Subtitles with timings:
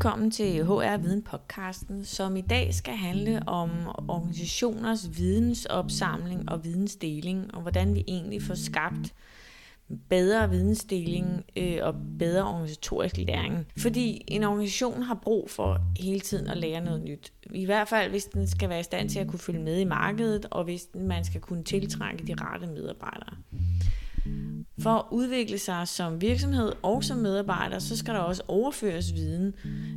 [0.00, 3.70] Velkommen til HR Viden podcasten, som i dag skal handle om
[4.08, 9.14] organisationers vidensopsamling og vidensdeling, og hvordan vi egentlig får skabt
[10.08, 13.66] bedre vidensdeling øh, og bedre organisatorisk læring.
[13.78, 17.32] Fordi en organisation har brug for hele tiden at lære noget nyt.
[17.50, 19.84] I hvert fald, hvis den skal være i stand til at kunne følge med i
[19.84, 23.36] markedet, og hvis man skal kunne tiltrække de rette medarbejdere.
[24.82, 29.54] For at udvikle sig som virksomhed og som medarbejder, så skal der også overføres viden,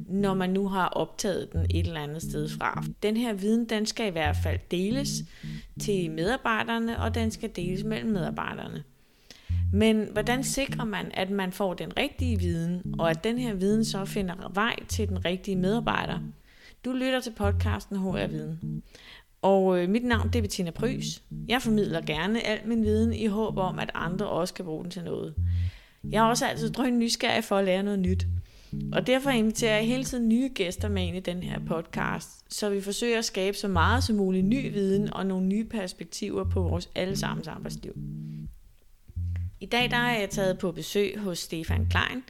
[0.07, 2.83] når man nu har optaget den et eller andet sted fra.
[3.03, 5.09] Den her viden, den skal i hvert fald deles
[5.81, 8.83] til medarbejderne, og den skal deles mellem medarbejderne.
[9.73, 13.85] Men hvordan sikrer man, at man får den rigtige viden, og at den her viden
[13.85, 16.19] så finder vej til den rigtige medarbejder?
[16.85, 18.83] Du lytter til podcasten HR Viden.
[19.43, 21.23] Og øh, mit navn det er Bettina Prys.
[21.47, 24.91] Jeg formidler gerne al min viden i håb om, at andre også kan bruge den
[24.91, 25.33] til noget.
[26.11, 28.27] Jeg er også altid drøn nysgerrig for at lære noget nyt.
[28.91, 32.69] Og derfor inviterer jeg hele tiden nye gæster med ind i den her podcast, så
[32.69, 36.61] vi forsøger at skabe så meget som muligt ny viden og nogle nye perspektiver på
[36.61, 37.93] vores allesammens arbejdsliv.
[39.59, 42.23] I dag der er jeg taget på besøg hos Stefan Klein.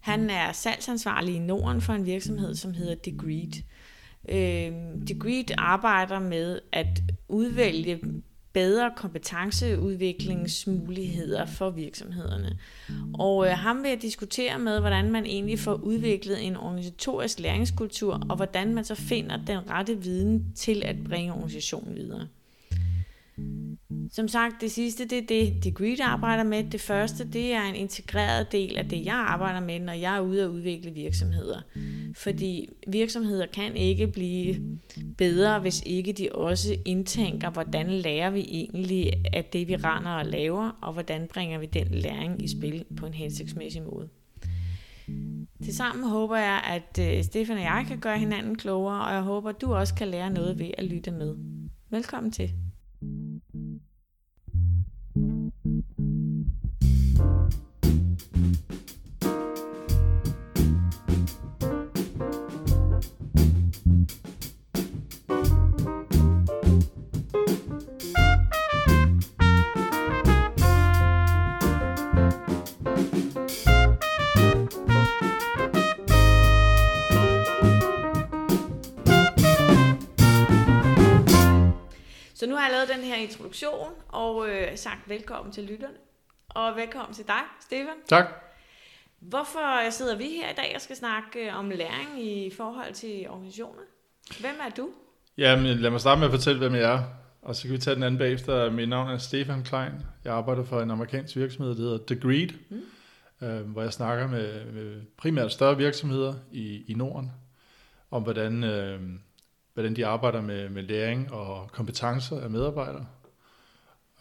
[0.00, 3.62] Han er salgsansvarlig i Norden for en virksomhed, som hedder Degreed.
[4.28, 4.72] Øh,
[5.08, 8.00] Degreed arbejder med at udvælge
[8.52, 12.58] bedre kompetenceudviklingsmuligheder for virksomhederne.
[13.14, 18.26] Og øh, ham vil jeg diskutere med, hvordan man egentlig får udviklet en organisatorisk læringskultur,
[18.28, 22.28] og hvordan man så finder den rette viden til at bringe organisationen videre.
[24.10, 26.64] Som sagt, det sidste, det er det, Degreed arbejder med.
[26.64, 30.20] Det første, det er en integreret del af det, jeg arbejder med, når jeg er
[30.20, 31.60] ude og udvikle virksomheder.
[32.16, 34.78] Fordi virksomheder kan ikke blive
[35.18, 40.26] bedre, hvis ikke de også indtænker, hvordan lærer vi egentlig af det, vi render og
[40.26, 44.08] laver, og hvordan bringer vi den læring i spil på en hensigtsmæssig måde.
[45.64, 49.48] Tilsammen håber jeg, at øh, Stefan og jeg kan gøre hinanden klogere, og jeg håber,
[49.48, 51.36] at du også kan lære noget ved at lytte med.
[51.90, 52.50] Velkommen til.
[83.54, 85.94] Introduktion og øh, sagt velkommen til lytterne.
[86.48, 87.94] Og velkommen til dig, Stefan.
[88.08, 88.24] Tak.
[89.18, 93.26] Hvorfor sidder vi her i dag og skal snakke øh, om læring i forhold til
[93.28, 93.82] organisationer?
[94.40, 94.88] Hvem er du?
[95.38, 97.02] Jamen, lad mig starte med at fortælle, hvem jeg er.
[97.42, 98.70] Og så kan vi tage den anden bagefter.
[98.70, 99.92] Mit navn er Stefan Klein.
[100.24, 103.46] Jeg arbejder for en amerikansk virksomhed, der hedder Degreed, mm.
[103.46, 107.32] øh, hvor jeg snakker med, med primært større virksomheder i, i Norden,
[108.10, 109.00] om hvordan, øh,
[109.74, 113.06] hvordan de arbejder med, med læring og kompetencer af medarbejdere,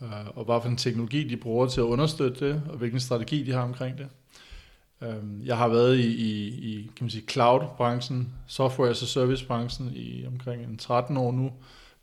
[0.04, 3.44] øh, og hvad for en teknologi de bruger til at understøtte det, og hvilken strategi
[3.44, 4.08] de har omkring det.
[5.02, 9.92] Øh, jeg har været i, i, i kan man sige, cloud-branchen, software as a service-branchen
[9.96, 11.52] i omkring en 13 år nu,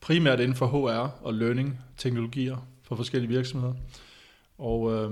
[0.00, 3.74] primært inden for HR og learning-teknologier for forskellige virksomheder.
[4.58, 5.10] Og øh,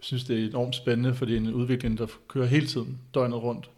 [0.00, 3.42] synes, det er enormt spændende, fordi det er en udvikling, der kører hele tiden, døgnet
[3.42, 3.70] rundt.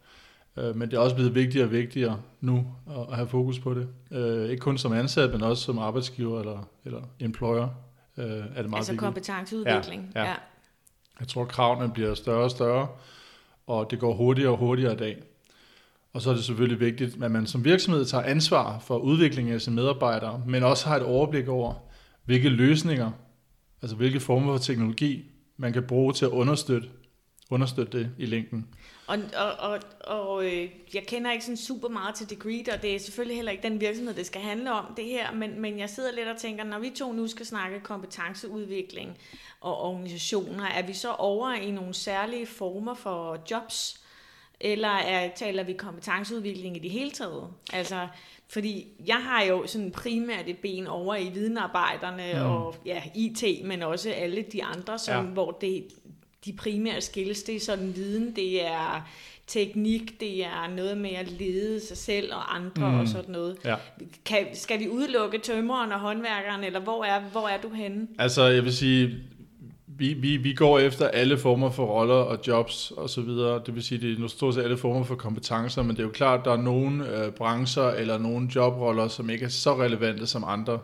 [0.57, 2.67] Øh, men det er også blevet vigtigere og vigtigere nu
[3.11, 3.89] at have fokus på det.
[4.11, 7.69] Øh, ikke kun som ansat, men også som arbejdsgiver eller, eller employer.
[8.19, 9.01] Øh, er det meget altså vigtigt.
[9.01, 10.13] kompetenceudvikling.
[10.15, 10.29] Ja, ja.
[10.29, 10.35] ja.
[11.21, 12.89] Jeg tror, kravene bliver større og større,
[13.67, 15.23] og det går hurtigere og hurtigere i dag.
[16.13, 19.61] Og så er det selvfølgelig vigtigt, at man som virksomhed tager ansvar for udviklingen af
[19.61, 21.75] sine medarbejdere, men også har et overblik over,
[22.25, 23.11] hvilke løsninger,
[23.83, 26.89] altså hvilke former for teknologi, man kan bruge til at understøtte,
[27.51, 28.69] understøtte det i længden.
[29.07, 32.95] Og, og, og, og øh, jeg kender ikke sådan super meget til Degree, og det
[32.95, 35.91] er selvfølgelig heller ikke den virksomhed, det skal handle om det her, men, men jeg
[35.91, 39.19] sidder lidt og tænker, når vi to nu skal snakke kompetenceudvikling
[39.61, 44.01] og organisationer, er vi så over i nogle særlige former for jobs,
[44.61, 47.45] eller er, taler vi kompetenceudvikling i det hele taget?
[47.73, 48.09] Altså,
[48.49, 52.51] fordi jeg har jo sådan primært et ben over i videnarbejderne mm.
[52.51, 55.33] og ja, IT, men også alle de andre, som, ja.
[55.33, 55.85] hvor det,
[56.49, 59.09] de primære skills, det er sådan viden, det er
[59.47, 63.01] teknik, det er noget med at lede sig selv og andre mm.
[63.01, 63.57] og sådan noget.
[63.65, 63.75] Ja.
[64.25, 68.07] Kan, skal vi udelukke tømreren og håndværkeren, eller hvor er, hvor er du henne?
[68.19, 69.15] Altså, jeg vil sige,
[69.87, 73.63] vi, vi, vi går efter alle former for roller og jobs og så videre.
[73.67, 76.11] Det vil sige, det er stort set alle former for kompetencer, men det er jo
[76.11, 80.27] klart, at der er nogle øh, brancher eller nogle jobroller, som ikke er så relevante
[80.27, 80.79] som andre.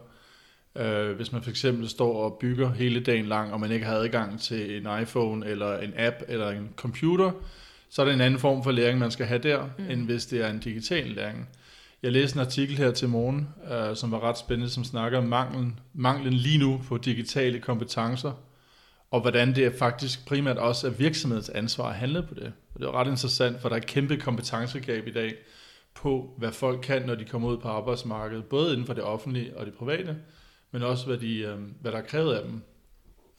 [0.77, 3.95] Øh, hvis man for eksempel står og bygger hele dagen lang, og man ikke har
[3.95, 7.31] adgang til en iPhone eller en app eller en computer,
[7.91, 9.91] så er det en anden form for læring, man skal have der, mm.
[9.91, 11.49] end hvis det er en digital læring.
[12.03, 15.25] Jeg læste en artikel her til morgen, øh, som var ret spændende, som snakker om
[15.25, 18.33] manglen, manglen lige nu på digitale kompetencer,
[19.11, 22.53] og hvordan det faktisk primært også er virksomhedens ansvar at handle på det.
[22.75, 25.35] Og det er ret interessant, for der er et kæmpe kompetencegab i dag
[25.95, 29.57] på, hvad folk kan, når de kommer ud på arbejdsmarkedet, både inden for det offentlige
[29.57, 30.17] og det private,
[30.75, 32.63] men også hvad, de, øh, hvad der er krævet af dem.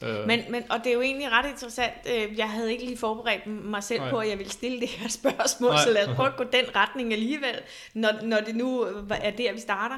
[0.04, 0.28] Øh.
[0.28, 1.94] Men, men, og det er jo egentlig ret interessant.
[2.10, 4.10] Øh, jeg havde ikke lige forberedt mig selv Nej.
[4.10, 5.84] på, at jeg ville stille det her spørgsmål, Nej.
[5.84, 7.56] så lad os prøve at gå den retning alligevel,
[7.94, 8.80] når, når det nu
[9.12, 9.96] er der, vi starter.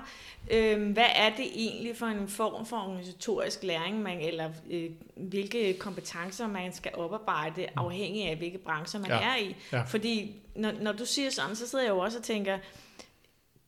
[0.52, 5.74] Øh, hvad er det egentlig for en form for organisatorisk læring, man, eller øh, hvilke
[5.80, 9.20] kompetencer man skal oparbejde, afhængig af hvilke brancher man ja.
[9.20, 9.56] er i?
[9.72, 9.82] Ja.
[9.82, 12.58] Fordi når, når du siger sådan, så sidder jeg jo også og tænker,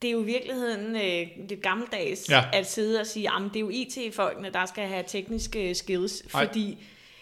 [0.01, 2.44] det er jo i virkeligheden øh, lidt gammeldags ja.
[2.54, 6.46] at sidde og sige, at det er jo IT-folkene, der skal have tekniske skills, Ej.
[6.46, 6.78] fordi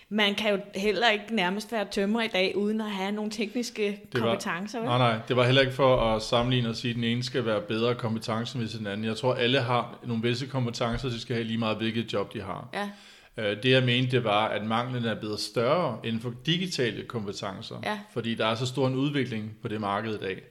[0.09, 4.01] man kan jo heller ikke nærmest være tømmer i dag, uden at have nogle tekniske
[4.13, 4.79] det kompetencer.
[4.79, 4.87] Vel?
[4.87, 7.45] Nej, nej, det var heller ikke for at sammenligne og sige, at den ene skal
[7.45, 9.05] være bedre kompetencer end den anden.
[9.05, 12.41] Jeg tror, alle har nogle visse kompetencer, de skal have lige meget, hvilket job de
[12.41, 12.69] har.
[12.73, 12.89] Ja.
[13.37, 17.75] Øh, det jeg mente, det var, at manglen er blevet større inden for digitale kompetencer,
[17.83, 17.99] ja.
[18.13, 20.41] fordi der er så stor en udvikling på det marked i dag.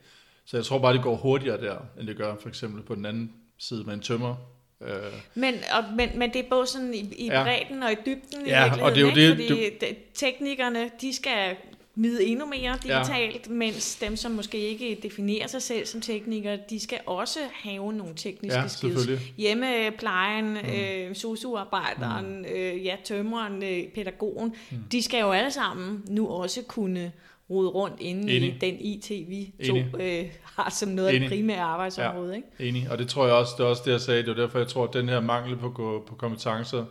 [0.47, 3.07] Så jeg tror bare, det går hurtigere der, end det gør for eksempel på den
[3.07, 4.35] anden side med en tømmer.
[4.81, 4.89] Øh.
[5.35, 7.43] Men, og, men, men det er både sådan i, i ja.
[7.43, 9.21] bredden og i dybden ja, i og det er jo ikke?
[9.21, 11.57] det, fordi det, teknikerne, de skal
[11.95, 13.53] vide endnu mere digitalt, ja.
[13.53, 18.15] mens dem, som måske ikke definerer sig selv som teknikere, de skal også have nogle
[18.17, 19.09] tekniske ja, skills.
[19.37, 20.57] Hjemmeplejen, mm.
[20.57, 22.45] øh, socioarbejderen, mm.
[22.45, 24.77] øh, ja, tømreren, øh, pædagogen, mm.
[24.93, 27.13] de skal jo alle sammen nu også kunne
[27.51, 28.55] rode rundt inde Enig.
[28.55, 31.23] i den IT, vi to øh, har som noget Enig.
[31.23, 32.31] af det primære arbejdsområde.
[32.31, 32.37] Ja.
[32.37, 32.49] Ikke?
[32.69, 34.59] Enig, og det tror jeg også, det er også det, jeg sagde, det er derfor,
[34.59, 36.85] jeg tror, at den her mangel på, på kompetencer,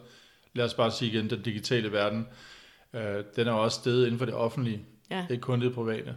[0.53, 2.27] lad os bare sige igen, den digitale verden,
[2.93, 4.81] øh, den er også stedet inden for det offentlige,
[5.11, 5.25] ja.
[5.29, 6.15] ikke kun det private.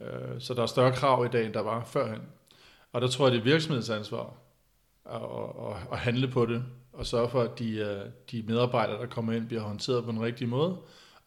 [0.00, 2.20] Øh, så der er større krav i dag, end der var førhen.
[2.92, 4.34] Og der tror jeg, det er virksomhedsansvar
[5.10, 5.20] at,
[5.70, 8.00] at, at handle på det, og sørge for, at de, øh,
[8.30, 10.76] de medarbejdere, der kommer ind, bliver håndteret på den rigtige måde,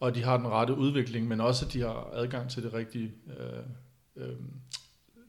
[0.00, 3.12] og de har den rette udvikling, men også at de har adgang til de rigtige
[3.26, 4.36] øh, øh,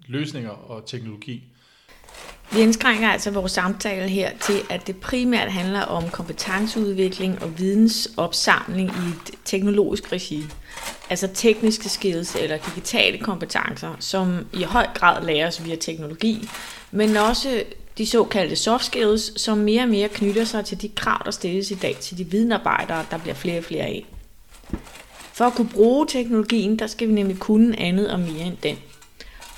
[0.07, 1.43] løsninger og teknologi.
[2.51, 8.89] Vi indskrænker altså vores samtale her til, at det primært handler om kompetenceudvikling og vidensopsamling
[8.89, 10.43] i et teknologisk regi.
[11.09, 16.49] Altså tekniske skills eller digitale kompetencer, som i høj grad læres via teknologi,
[16.91, 17.63] men også
[17.97, 21.71] de såkaldte soft skills, som mere og mere knytter sig til de krav, der stilles
[21.71, 24.05] i dag til de videnarbejdere, der bliver flere og flere af.
[25.33, 28.77] For at kunne bruge teknologien, der skal vi nemlig kunne andet og mere end den.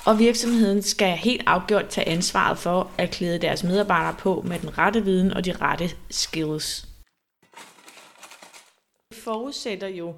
[0.06, 4.78] Og virksomheden skal helt afgjort tage ansvaret for at klæde deres medarbejdere på med den
[4.78, 6.88] rette viden og de rette skills.
[9.10, 10.14] Det forudsætter jo,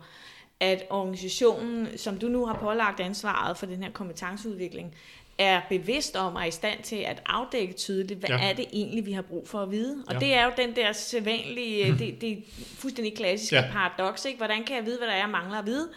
[0.61, 4.94] at organisationen, som du nu har pålagt ansvaret for den her kompetenceudvikling,
[5.38, 8.48] er bevidst om og er i stand til at afdække tydeligt, hvad ja.
[8.48, 10.05] er det egentlig, vi har brug for at vide.
[10.06, 10.19] Og ja.
[10.19, 11.98] det er jo den der sædvanlige, mm.
[11.98, 12.44] det, det
[12.79, 13.64] fuldstændig klassiske ja.
[13.72, 14.36] paradoks, ikke?
[14.36, 15.88] Hvordan kan jeg vide, hvad der er, jeg mangler at vide?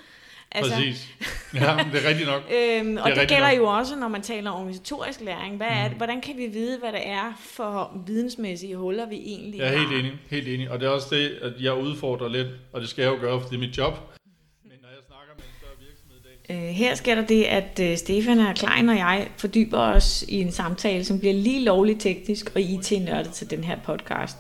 [0.52, 1.10] Altså, Præcis.
[1.54, 2.44] Ja, det er rigtigt nok.
[2.58, 3.58] øhm, og det, det gælder nok.
[3.58, 5.58] jo også, når man taler organisatorisk læring.
[5.58, 5.96] Hvad er mm.
[5.96, 9.68] hvordan kan vi vide, hvad det er for vidensmæssige huller, vi egentlig har?
[9.68, 10.72] Jeg er helt enig, helt enig.
[10.72, 13.42] Og det er også det, at jeg udfordrer lidt, og det skal jeg jo gøre,
[13.42, 14.17] for det er mit job.
[16.50, 20.42] Øh, her sker der det, at øh, Stefan og Klein og jeg fordyber os i
[20.42, 24.38] en samtale, som bliver lige lovligt teknisk og IT-nørdet til den her podcast.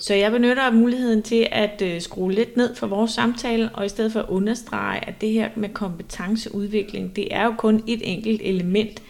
[0.00, 3.88] Så jeg benytter muligheden til at øh, skrue lidt ned for vores samtale, og i
[3.88, 8.40] stedet for at understrege, at det her med kompetenceudvikling, det er jo kun et enkelt
[8.44, 9.02] element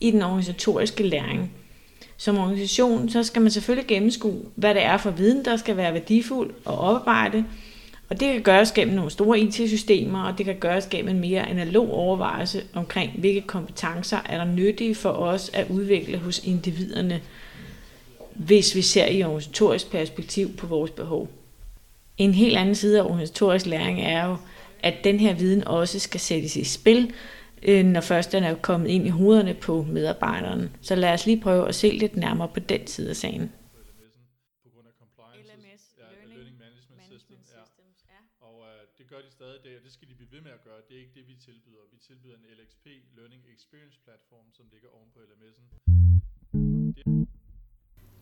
[0.00, 1.52] i den organisatoriske læring.
[2.16, 5.94] Som organisation, så skal man selvfølgelig gennemskue, hvad det er for viden, der skal være
[5.94, 7.44] værdifuld og oparbejde,
[8.08, 11.48] og det kan gøres gennem nogle store IT-systemer, og det kan gøres gennem en mere
[11.48, 17.20] analog overvejelse omkring, hvilke kompetencer er der nyttige for os at udvikle hos individerne,
[18.34, 21.28] hvis vi ser i organisatorisk perspektiv på vores behov.
[22.18, 24.36] En helt anden side af organisatorisk læring er jo,
[24.82, 27.12] at den her viden også skal sættes i spil,
[27.62, 30.70] øh, når først den er kommet ind i hovederne på medarbejderne.
[30.80, 33.50] Så lad os lige prøve at se lidt nærmere på den side af sagen.
[39.38, 40.80] stadig det, og det skal de blive ved med at gøre.
[40.88, 41.84] Det er ikke det, vi tilbyder.
[41.94, 42.86] Vi tilbyder en LXP
[43.18, 45.64] Learning Experience platform, som ligger oven på LMS'en.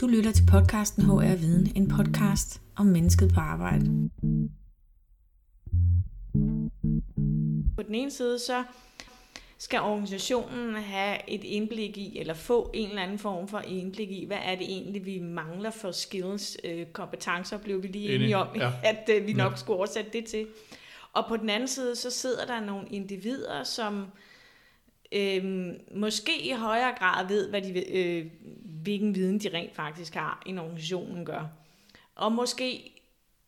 [0.00, 4.11] Du lytter til podcasten HR Viden, en podcast om mennesket på arbejde.
[7.76, 8.64] På den ene side så
[9.59, 14.25] skal organisationen have et indblik i, eller få en eller anden form for indblik i,
[14.26, 18.49] hvad er det egentlig, vi mangler for skills, øh, kompetencer, blev vi lige enige om,
[18.56, 18.73] ja.
[18.90, 19.56] at øh, vi nok ja.
[19.56, 20.47] skulle oversætte det til.
[21.12, 24.06] Og på den anden side, så sidder der nogle individer, som
[25.12, 28.26] øh, måske i højere grad ved, hvad de, øh,
[28.64, 31.47] hvilken viden de rent faktisk har, en organisationen gør.
[32.14, 32.92] Og måske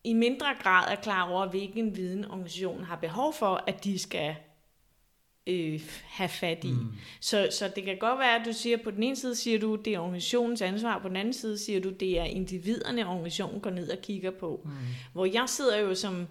[0.04, 4.36] i mindre grad er klar over, hvilken viden organisationen har behov for, at de skal
[5.46, 6.72] øh, have fat i.
[6.72, 6.92] Mm.
[7.20, 9.76] Så, så det kan godt være, at du siger, på den ene side siger du,
[9.76, 13.70] det er organisationens ansvar, på den anden side siger du, det er individerne, organisationen går
[13.70, 14.60] ned og kigger på.
[14.64, 14.70] Mm.
[15.12, 16.26] Hvor jeg sidder jo som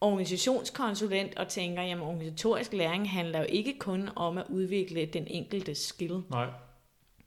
[0.00, 5.74] organisationskonsulent og tænker, jamen organisatorisk læring handler jo ikke kun om at udvikle den enkelte
[5.74, 6.22] skill.
[6.30, 6.46] Nej.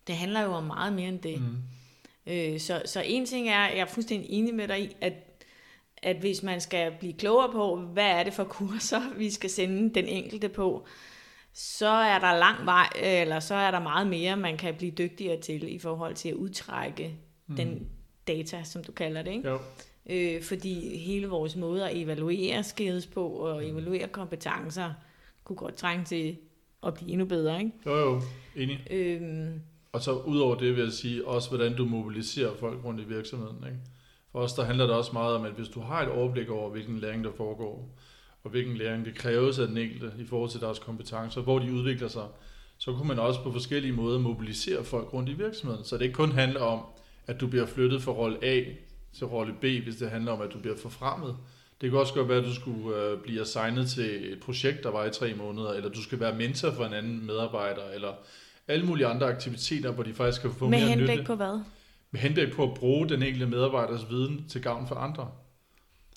[0.08, 1.42] Det handler jo om meget mere end det.
[1.42, 1.58] Mm.
[2.28, 5.14] Øh, så, så en ting er, jeg er fuldstændig enig med dig i, at
[6.04, 9.94] at hvis man skal blive klogere på, hvad er det for kurser, vi skal sende
[9.94, 10.86] den enkelte på,
[11.54, 15.42] så er der lang vej, eller så er der meget mere, man kan blive dygtigere
[15.42, 17.16] til i forhold til at udtrække
[17.48, 17.56] mm.
[17.56, 17.90] den
[18.28, 19.32] data, som du kalder det.
[19.32, 19.50] Ikke?
[19.50, 19.60] Jo.
[20.10, 24.94] Øh, fordi hele vores måde at evaluere skills på og evaluere kompetencer,
[25.44, 26.38] kunne godt trænge til
[26.84, 27.60] at blive endnu bedre.
[27.60, 27.72] Ikke?
[27.86, 28.22] Jo, jo,
[28.56, 28.88] enig.
[28.92, 29.62] Øhm,
[29.92, 33.64] og så udover det vil jeg sige, også hvordan du mobiliserer folk rundt i virksomheden.
[33.66, 33.78] Ikke?
[34.32, 36.70] For os der handler det også meget om, at hvis du har et overblik over,
[36.70, 37.98] hvilken læring der foregår,
[38.44, 41.74] og hvilken læring det kræves af den enkelte i forhold til deres kompetencer, hvor de
[41.74, 42.28] udvikler sig,
[42.78, 45.84] så kunne man også på forskellige måder mobilisere folk rundt i virksomheden.
[45.84, 46.82] Så det ikke kun handler om,
[47.28, 48.64] at du bliver flyttet fra rolle A
[49.14, 51.38] til rolle B, hvis det handler om, at du bliver forfremmet.
[51.82, 54.92] Det kan også godt være, at du skulle øh, blive assignet til et projekt, der
[54.92, 58.14] var i tre måneder, eller du skal være mentor for en anden medarbejder, eller
[58.68, 61.02] alle mulige andre aktiviteter, hvor de faktisk kan få Med mere nytte.
[61.02, 61.62] Med henblik på hvad?
[62.12, 65.32] Med henblik på at bruge den enkelte medarbejders viden til gavn for andre.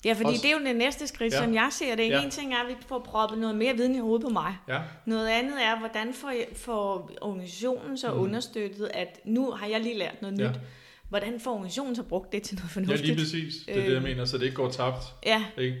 [0.05, 1.43] Ja, fordi også, det er jo det næste skridt, ja.
[1.43, 2.09] som jeg ser det.
[2.09, 2.23] Ja.
[2.23, 4.55] En ting er, at vi får proppet noget mere viden i hovedet på mig.
[4.67, 4.79] Ja.
[5.05, 8.19] Noget andet er, hvordan får, får organisationen så mm.
[8.19, 10.49] understøttet, at nu har jeg lige lært noget ja.
[10.49, 10.59] nyt.
[11.09, 13.01] Hvordan får organisationen så brugt det til noget fornuftigt?
[13.01, 13.53] Ja, lige præcis.
[13.65, 14.03] Det er øh, det, jeg øh.
[14.03, 15.03] mener, så det ikke går tabt.
[15.25, 15.45] Ja.
[15.57, 15.77] Ikke?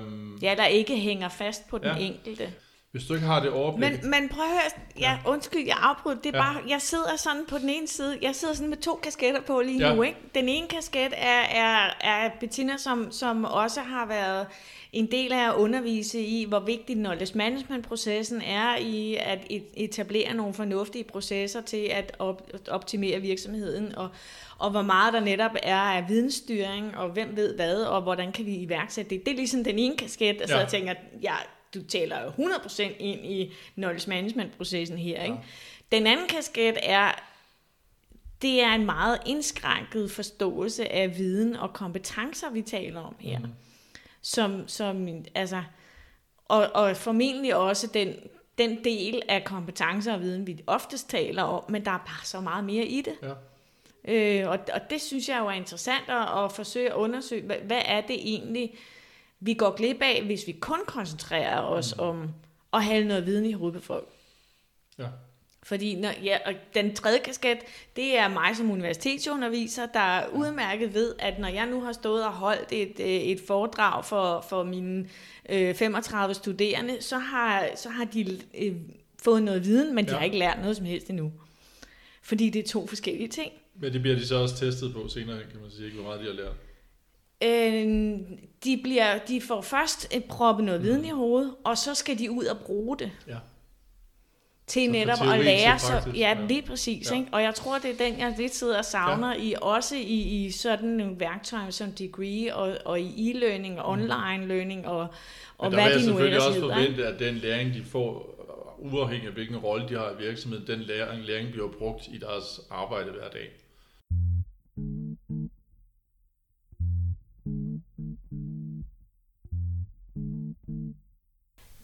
[0.00, 1.96] Um, ja, der ikke hænger fast på den ja.
[1.96, 2.52] enkelte.
[2.92, 3.90] Hvis du ikke har det overblik.
[3.90, 6.16] Men, men prøv at høre, ja, undskyld, jeg afbryder.
[6.20, 6.52] Det er ja.
[6.52, 9.60] bare, jeg sidder sådan på den ene side, jeg sidder sådan med to kasketter på
[9.60, 9.94] lige ja.
[9.94, 10.02] nu.
[10.02, 10.18] Ikke?
[10.34, 14.46] Den ene kasket er, er, er Bettina, som, som også har været
[14.92, 19.38] en del af at undervise i, hvor vigtig knowledge management-processen er i at
[19.74, 24.08] etablere nogle fornuftige processer til at op, optimere virksomheden, og,
[24.58, 28.46] og hvor meget der netop er af vidensstyring, og hvem ved hvad, og hvordan kan
[28.46, 29.26] vi iværksætte det.
[29.26, 30.58] Det er ligesom den ene kasket, der ja.
[30.58, 31.34] jeg tænker, ja,
[31.74, 35.22] du taler jo 100% ind i knowledge management-processen her.
[35.22, 35.34] Ikke?
[35.34, 35.96] Ja.
[35.96, 37.10] Den anden kasket er,
[38.42, 43.38] det er en meget indskrænket forståelse af viden og kompetencer, vi taler om her.
[43.38, 43.46] Mm.
[44.22, 45.62] Som, som, altså,
[46.44, 48.14] og, og formentlig også den,
[48.58, 52.40] den del af kompetencer og viden, vi oftest taler om, men der er bare så
[52.40, 53.14] meget mere i det.
[53.22, 53.32] Ja.
[54.04, 57.56] Øh, og, og det synes jeg jo er interessant at, at forsøge at undersøge, hvad,
[57.56, 58.74] hvad er det egentlig,
[59.40, 62.02] vi går glip af, hvis vi kun koncentrerer os mm.
[62.02, 62.34] om
[62.72, 64.08] at have noget viden i hovedet på folk.
[64.98, 65.08] Ja.
[65.64, 67.58] Fordi når, ja, og den tredje kasket,
[67.96, 72.32] det er mig som universitetsunderviser, der udmærket ved, at når jeg nu har stået og
[72.32, 75.08] holdt et, øh, et foredrag for, for mine
[75.48, 78.76] øh, 35 studerende, så har, så har de øh,
[79.22, 80.16] fået noget viden, men de ja.
[80.16, 81.32] har ikke lært noget som helst endnu.
[82.22, 83.52] Fordi det er to forskellige ting.
[83.74, 86.20] Men det bliver de så også testet på senere, kan man sige, ikke, hvor meget
[86.20, 86.54] de har lært.
[87.44, 88.18] Øh,
[88.64, 92.30] de, bliver, de får først et proppe noget viden i hovedet, og så skal de
[92.30, 93.10] ud og bruge det.
[93.28, 93.36] Ja.
[94.66, 95.78] Til så netop at lære.
[95.78, 97.10] Så, ja, lige præcis.
[97.10, 97.16] Ja.
[97.16, 97.28] Ikke?
[97.32, 99.42] Og jeg tror, det er den, jeg lidt sidder og savner, ja.
[99.42, 104.10] i, også i, i sådan nogle værktøjer som Degree, og, og i e-learning, og mhm.
[104.10, 105.06] online learning, og,
[105.58, 106.20] og hvad de nu ellers hedder.
[106.20, 108.28] Der vil også forvente, at den læring, de får,
[108.78, 112.60] uafhængig af hvilken rolle de har i virksomheden, den læring, læring bliver brugt i deres
[112.70, 113.48] arbejde hver dag.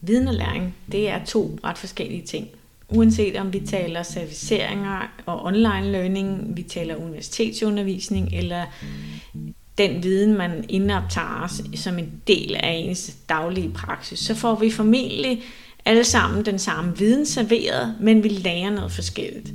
[0.01, 2.58] Viden og læring, det er to ret forskellige ting.
[2.89, 8.65] Uanset om vi taler serviceringer og online learning, vi taler universitetsundervisning, eller
[9.77, 15.41] den viden, man indoptager som en del af ens daglige praksis, så får vi formentlig
[15.85, 19.53] alle sammen den samme viden serveret, men vi lærer noget forskelligt.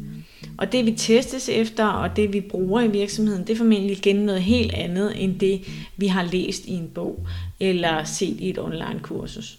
[0.59, 4.17] Og det vi testes efter, og det vi bruger i virksomheden, det er formentlig igen
[4.17, 5.61] noget helt andet, end det
[5.97, 7.27] vi har læst i en bog,
[7.61, 9.59] eller set i et online kursus.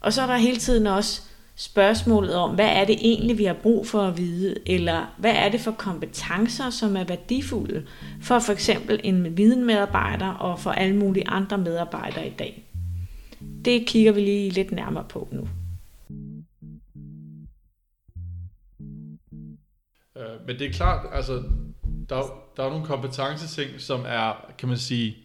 [0.00, 1.22] Og så er der hele tiden også
[1.58, 5.48] spørgsmålet om, hvad er det egentlig, vi har brug for at vide, eller hvad er
[5.48, 7.86] det for kompetencer, som er værdifulde
[8.22, 12.64] for for eksempel en videnmedarbejder og for alle mulige andre medarbejdere i dag.
[13.64, 15.48] Det kigger vi lige lidt nærmere på nu.
[20.16, 21.42] Øh, men det er klart, altså,
[22.08, 22.22] der,
[22.56, 25.16] der er nogle kompetenceting, som er, kan man sige,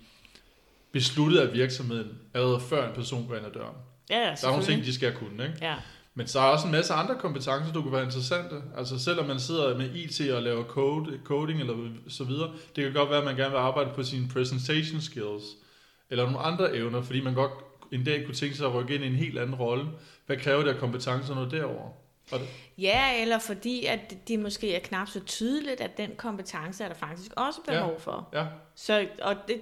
[0.92, 3.76] besluttet af virksomheden allerede før en person går ind ad døren.
[4.10, 5.58] Ja, Der er nogle ting, de skal kunne, ikke?
[5.62, 5.76] Ja,
[6.16, 8.56] Men så er også en masse andre kompetencer, du kunne være interessante.
[8.78, 12.94] Altså selvom man sidder med IT og laver code, coding eller så videre, det kan
[12.94, 15.44] godt være, at man gerne vil arbejde på sine presentation skills,
[16.10, 17.52] eller nogle andre evner, fordi man godt
[17.92, 19.86] en dag kunne tænke sig at rykke ind i en helt anden rolle.
[20.26, 21.90] Hvad kræver det af kompetencer noget derover?
[22.32, 26.84] Og det, ja eller fordi, at det måske er knap så tydeligt, at den kompetence
[26.84, 27.98] er der faktisk også behov Ja.
[27.98, 28.30] for.
[28.34, 29.62] ja, Så, og det,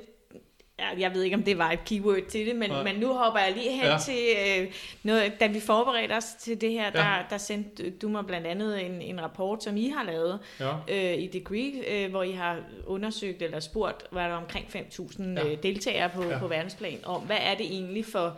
[0.97, 3.53] jeg ved ikke, om det var et keyword til det, men, men nu hopper jeg
[3.53, 3.97] lige hen Ja.
[4.05, 4.19] til,
[4.61, 4.71] øh,
[5.03, 6.91] noget, da vi forberedte os til det her, Ja.
[6.99, 10.73] der, der sendte du mig blandt andet en, en rapport, som I har lavet ja,
[10.87, 11.71] øh, i Degree,
[12.05, 15.47] øh, hvor I har undersøgt eller spurgt, var der omkring 5.000 Ja.
[15.47, 16.39] øh, deltagere på, ja.
[16.39, 18.37] på verdensplan, om hvad er det egentlig for,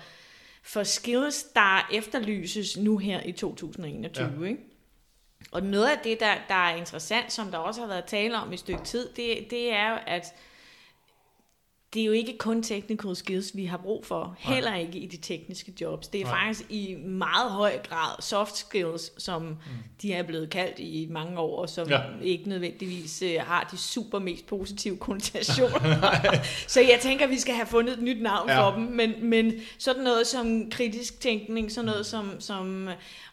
[0.63, 4.47] for skills, der efterlyses nu her i 2021, ja.
[4.47, 4.61] ikke?
[5.51, 8.51] Og noget af det, der, der er interessant, som der også har været tale om
[8.51, 10.33] i et stykke tid, det, det er jo, at
[11.93, 14.37] det er jo ikke kun technical skills, vi har brug for.
[14.45, 14.55] Nej.
[14.55, 16.07] Heller ikke i de tekniske jobs.
[16.07, 16.33] Det er Nej.
[16.33, 16.45] Nej.
[16.47, 19.55] faktisk i meget høj grad soft skills, som mm.
[20.01, 21.99] de er blevet kaldt i mange år, og som Ja.
[22.23, 26.11] ikke nødvendigvis øh, har de super mest positive konnotationer.
[26.67, 28.53] så jeg tænker, vi skal have fundet et nyt navn Ja.
[28.55, 28.69] ja.
[28.69, 28.83] for dem.
[28.83, 32.89] Men, men sådan noget som kritisk tænkning, sådan noget som, som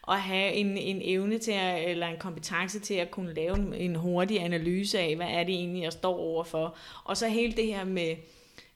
[0.09, 3.75] at have en, en evne til at, eller en kompetence til at kunne lave en,
[3.75, 6.77] en hurtig analyse af, hvad er det egentlig, jeg står overfor.
[7.05, 8.17] Og så hele det her med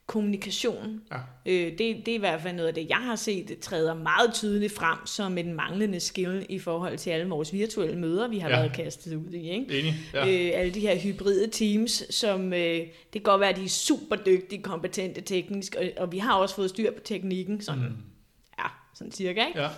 [0.06, 1.00] kommunikation.
[1.12, 1.16] Ja.
[1.46, 4.34] Øh, det, det er i hvert fald noget af det, jeg har set, træder meget
[4.34, 8.48] tydeligt frem som en manglende skill i forhold til alle vores virtuelle møder, vi har
[8.50, 8.56] Ja.
[8.60, 9.50] været kastet ud i.
[9.50, 9.78] Ikke?
[9.80, 9.94] enig.
[10.14, 10.20] Ja.
[10.28, 13.68] Øh, alle de her hybride teams, som øh, det kan godt være, at de er
[13.68, 17.96] super dygtige, kompetente teknisk, og, og vi har også fået styr på teknikken, sådan, Mm.
[18.58, 18.64] ja,
[18.94, 19.46] sådan cirka.
[19.46, 19.60] Ikke?
[19.62, 19.68] Ja,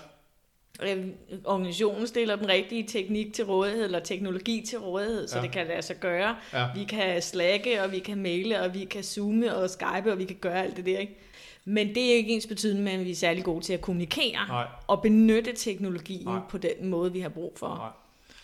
[1.45, 5.43] organisationen stiller den rigtige teknik til rådighed, eller teknologi til rådighed, så Ja.
[5.43, 6.37] det kan lade sig gøre.
[6.53, 10.19] ja, Vi kan slagge, og vi kan maile, og vi kan zoome og skype, og
[10.19, 11.17] vi kan gøre alt det der, ikke?
[11.65, 14.47] Men det er ikke ens betydende med, at vi er særlig gode til at kommunikere
[14.49, 16.25] nej, og benytte teknologien.
[16.25, 16.39] Nej.
[16.51, 17.69] på den måde, vi har brug for.
[17.69, 17.89] nej.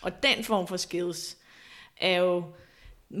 [0.01, 1.37] Og den form for skills
[2.01, 2.43] er jo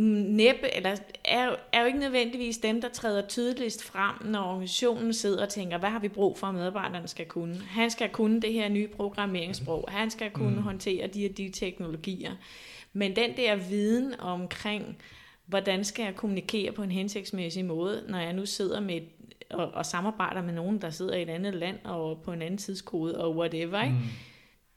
[0.01, 5.43] næppe, eller er, er jo ikke nødvendigvis dem, der træder tydeligst frem, når organisationen sidder
[5.43, 7.55] og tænker, hvad har vi brug for, at medarbejderne skal kunne?
[7.55, 10.55] Han skal kunne det her nye programmeringssprog, han skal kunne Mm.
[10.55, 10.61] mm.
[10.61, 12.31] håndtere de og de teknologier.
[12.93, 14.97] Men den der viden omkring,
[15.45, 19.03] hvordan skal jeg kommunikere på en hensigtsmæssig måde, når jeg nu sidder med et,
[19.49, 22.57] og, og samarbejder med nogen, der sidder i et andet land og på en anden
[22.57, 23.95] tidskode og whatever, ikke?
[23.95, 24.01] Mm.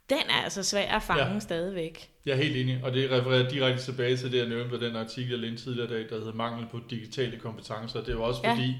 [0.09, 1.39] Den er altså svær at fange Ja.
[1.39, 2.09] stadigvæk.
[2.25, 4.95] Jeg er helt enig, og det refererer direkte tilbage til det, jeg nævnte ved den
[4.95, 7.99] artikel, jeg læste tidligere dag, der hedder Mangel på digitale kompetencer.
[7.99, 8.53] Det er jo også Ja.
[8.53, 8.73] fordi,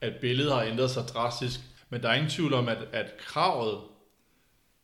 [0.00, 3.78] at billedet har ændret sig drastisk, men der er ingen tvivl om, at, at kravet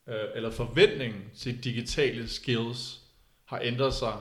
[0.09, 3.01] øh, eller forventningen til digitale skills
[3.45, 4.13] har ændret sig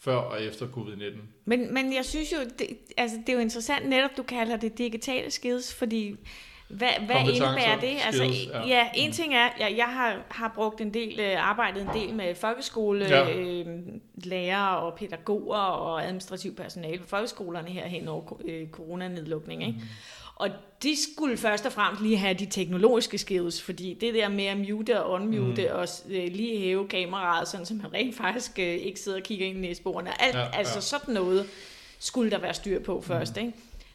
[0.00, 1.20] før og efter covid-19.
[1.44, 4.78] Men, men jeg synes jo, det, altså, det er jo interessant netop, du kalder det
[4.78, 6.16] digitale skills, fordi
[6.72, 7.96] hvad, hvad indebærer det?
[8.06, 8.66] Altså, skills, ja.
[8.66, 8.86] ja.
[8.94, 9.12] en Mm.
[9.12, 13.04] ting er, jeg, jeg har, har brugt en del, øh, arbejdet en del med folkeskole,
[13.08, 13.34] Ja.
[13.38, 13.66] øh,
[14.24, 19.78] lærere og pædagoger og administrativ personale på folkeskolerne her hen over øh, coronanedlukning, ikke?
[19.78, 19.86] Mm.
[20.36, 20.48] Og
[20.82, 24.56] de skulle først og fremmest lige have de teknologiske skills, fordi det der med at
[24.70, 25.68] mute og unmute Mm.
[25.72, 25.78] mm.
[25.78, 29.46] og øh, lige hæve kameraet, sådan så man rent faktisk øh, ikke sidder og kigger
[29.46, 30.22] ind i næseborene.
[30.22, 31.46] Alt, Ja, ja, altså sådan noget
[31.98, 33.52] skulle der være styr på først, ikke?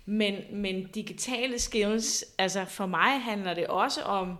[0.09, 4.37] Men, men digitale skills, altså for mig handler det også om,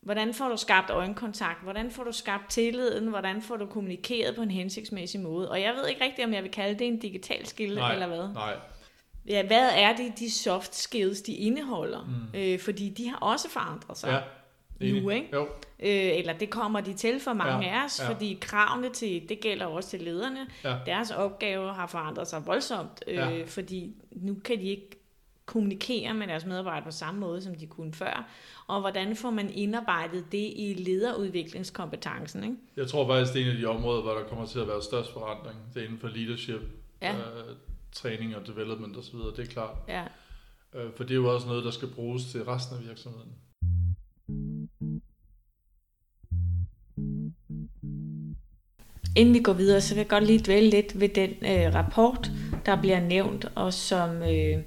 [0.00, 4.42] hvordan får du skabt øjenkontakt, hvordan får du skabt tilliden, hvordan får du kommunikeret på
[4.42, 5.50] en hensigtsmæssig måde.
[5.50, 8.06] Og jeg ved ikke rigtigt, om jeg vil kalde det en digital skill Nej, eller
[8.06, 8.28] hvad.
[8.28, 8.54] Nej,
[9.28, 12.04] Ja, hvad er det, de soft skills, de indeholder?
[12.04, 12.38] Mm.
[12.40, 14.08] Øh, fordi de har også forandret sig.
[14.08, 14.20] ja.
[14.80, 15.02] Enig.
[15.02, 15.28] Nu, ikke?
[15.32, 18.08] Jo, Øh, eller det kommer de til for mange Ja, af os, ja.
[18.10, 20.76] fordi kravene til, det gælder også til lederne, ja.
[20.86, 23.44] deres opgaver har forandret sig voldsomt, øh, Ja.
[23.46, 24.90] fordi nu kan de ikke
[25.46, 28.28] kommunikere med deres medarbejdere på samme måde, som de kunne før.
[28.66, 32.44] Og hvordan får man indarbejdet det i lederudviklingskompetencen?
[32.44, 32.56] Ikke?
[32.76, 34.82] Jeg tror faktisk, det er en af de områder, hvor der kommer til at være
[34.82, 35.56] størst forandring.
[35.74, 36.60] Det er inden for leadership,
[37.02, 37.12] Ja.
[37.12, 37.54] øh,
[37.92, 39.76] træning og development osv., det er klart.
[39.88, 40.04] Ja.
[40.74, 43.32] Øh, for det er jo også noget, der skal bruges til resten af virksomheden.
[49.16, 52.30] Inden vi går videre, så vil jeg godt lige dvæle lidt ved den øh, rapport,
[52.66, 54.58] der bliver nævnt, og som øh,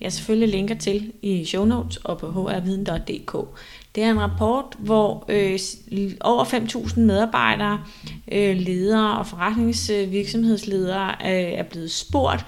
[0.00, 3.36] jeg selvfølgelig linker til i show notes og på hrviden.dk.
[3.94, 5.58] Det er en rapport, hvor øh,
[6.20, 7.84] over 5.000 medarbejdere,
[8.32, 12.44] øh, ledere og forretningsvirksomhedsledere øh, er blevet spurgt,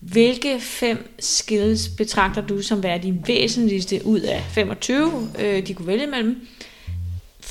[0.00, 5.86] hvilke fem skills betragter du som være de væsentligste ud af 25, øh, de kunne
[5.86, 6.46] vælge mellem,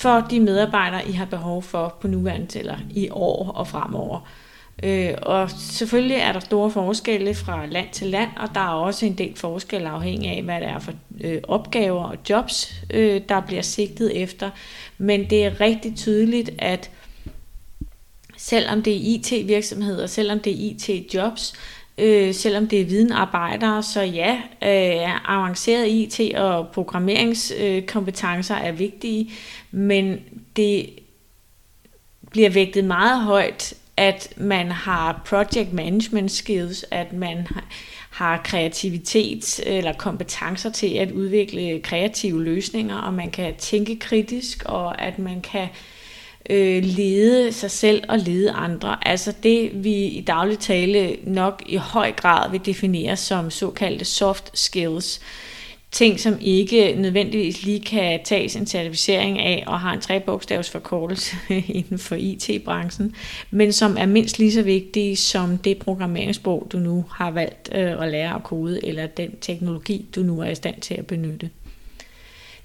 [0.03, 4.27] for de medarbejdere, I har behov for på nuværende eller i år og fremover.
[4.83, 9.05] Øh, og selvfølgelig er der store forskelle fra land til land, og der er også
[9.05, 13.41] en del forskelle afhængig af, hvad det er for øh, opgaver og jobs, øh, der
[13.41, 14.49] bliver sigtet efter.
[14.97, 16.91] Men det er rigtig tydeligt, at
[18.37, 21.53] selvom det er IT-virksomheder, selvom det er IT-jobs,
[21.97, 29.31] øh, selvom det er videnarbejdere, så ja, øh, avanceret IT og programmeringskompetencer øh, er vigtige,
[29.71, 30.19] men
[30.55, 30.89] det
[32.31, 37.47] bliver vægtet meget højt, at man har project management skills, at man
[38.09, 45.01] har kreativitet eller kompetencer til at udvikle kreative løsninger, og man kan tænke kritisk, og
[45.01, 45.92] at man kan øh,
[46.49, 49.07] øh, lede sig selv og lede andre.
[49.07, 54.59] Altså det, vi i daglig tale nok i høj grad vil definere som såkaldte soft
[54.59, 55.21] skills.
[55.91, 61.35] Ting, som ikke nødvendigvis lige kan tages en certificering af og har en trebogstavs forkortelse
[61.67, 63.15] inden for IT-branchen,
[63.51, 68.03] men som er mindst lige så vigtige som det programmeringssprog, du nu har valgt øh,
[68.03, 71.49] at lære at kode, eller den teknologi, du nu er i stand til at benytte.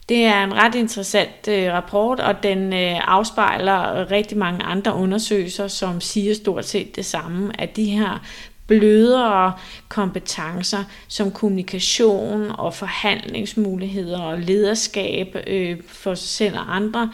[0.09, 5.68] Det er en ret interessant øh, rapport, og den øh, afspejler rigtig mange andre undersøgelser,
[5.68, 8.25] som siger stort set det samme, at de her
[8.66, 9.53] blødere
[9.88, 17.12] kompetencer som kommunikation og forhandlingsmuligheder og lederskab øh, for sig selv og andre,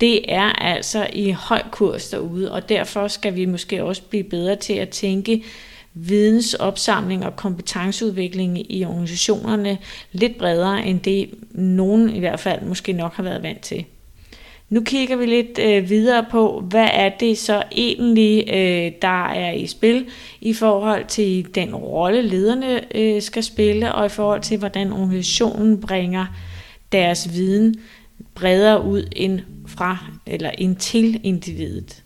[0.00, 4.56] det er altså i høj kurs derude, og derfor skal vi måske også blive bedre
[4.56, 5.44] til at tænke
[5.94, 9.78] vidensopsamling og kompetenceudvikling i organisationerne
[10.12, 13.84] lidt bredere end det nogen i hvert fald måske nok har været vant til.
[14.72, 19.52] Nu kigger vi lidt øh, videre på, hvad er det så egentlig, øh, der er
[19.52, 20.06] i spil
[20.40, 25.80] i forhold til den rolle, lederne øh, skal spille, og i forhold til, hvordan organisationen
[25.80, 26.26] bringer
[26.92, 27.74] deres viden
[28.34, 32.01] bredere ud end fra eller ind til individet.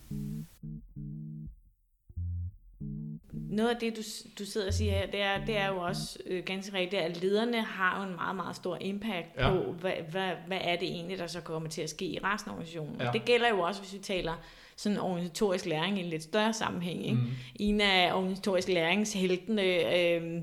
[3.57, 4.03] Noget af det, du,
[4.38, 7.23] du sidder og siger her, det er, det er jo også øh, ganske rigtigt, at
[7.23, 9.51] lederne har jo en meget, meget stor impact ja.
[9.51, 12.51] på, hvad, hvad, hvad er det egentlig, der så kommer til at ske i resten
[12.51, 12.97] af organisationen.
[13.01, 13.11] Ja.
[13.12, 14.33] Det gælder jo også, hvis vi taler
[14.77, 17.07] sådan organisatorisk læring i en lidt større sammenhæng.
[17.07, 17.16] Ikke?
[17.16, 17.31] Mm.
[17.61, 19.62] En af organisatorisk læringsheltene,
[19.97, 20.42] øh,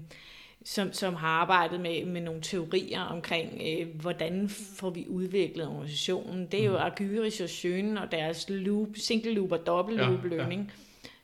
[0.65, 6.47] som, som har arbejdet med, med nogle teorier omkring, øh, hvordan får vi udviklet organisationen.
[6.47, 6.77] Det er jo mm.
[6.77, 10.61] Argyris og Schön og deres loop, single loop og dobbelt loop ja, learning.
[10.61, 10.83] Ja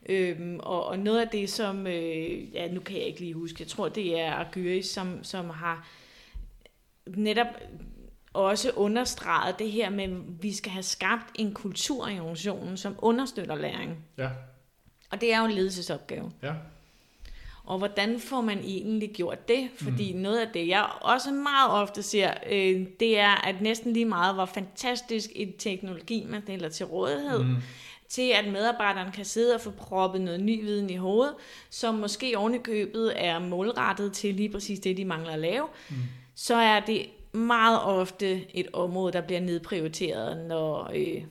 [0.09, 3.55] Øhm, og, og noget af det, som, øh, ja, nu kan jeg ikke lige huske,
[3.59, 5.87] jeg tror, det er Argyris, som, som har
[7.07, 7.47] netop
[8.33, 12.95] også understreget det her med, at vi skal have skabt en kultur i organisationen, som
[12.97, 13.97] understøtter læring.
[14.17, 14.29] Ja.
[15.11, 16.31] Og det er jo en ledelsesopgave.
[16.43, 16.53] Ja.
[17.63, 19.69] Og hvordan får man egentlig gjort det?
[19.75, 20.19] Fordi mm.
[20.19, 24.35] noget af det, jeg også meget ofte ser, øh, det er, at næsten lige meget,
[24.35, 27.55] hvor fantastisk en teknologi man stiller til rådighed, mm
[28.09, 31.33] til at medarbejderen kan sidde og få proppet noget ny viden i hovedet,
[31.69, 35.95] som måske ovenikøbet er målrettet til lige præcis det, de mangler at lave, mm.
[36.35, 41.23] så er det meget ofte et område, der bliver nedprioriteret, når, øh,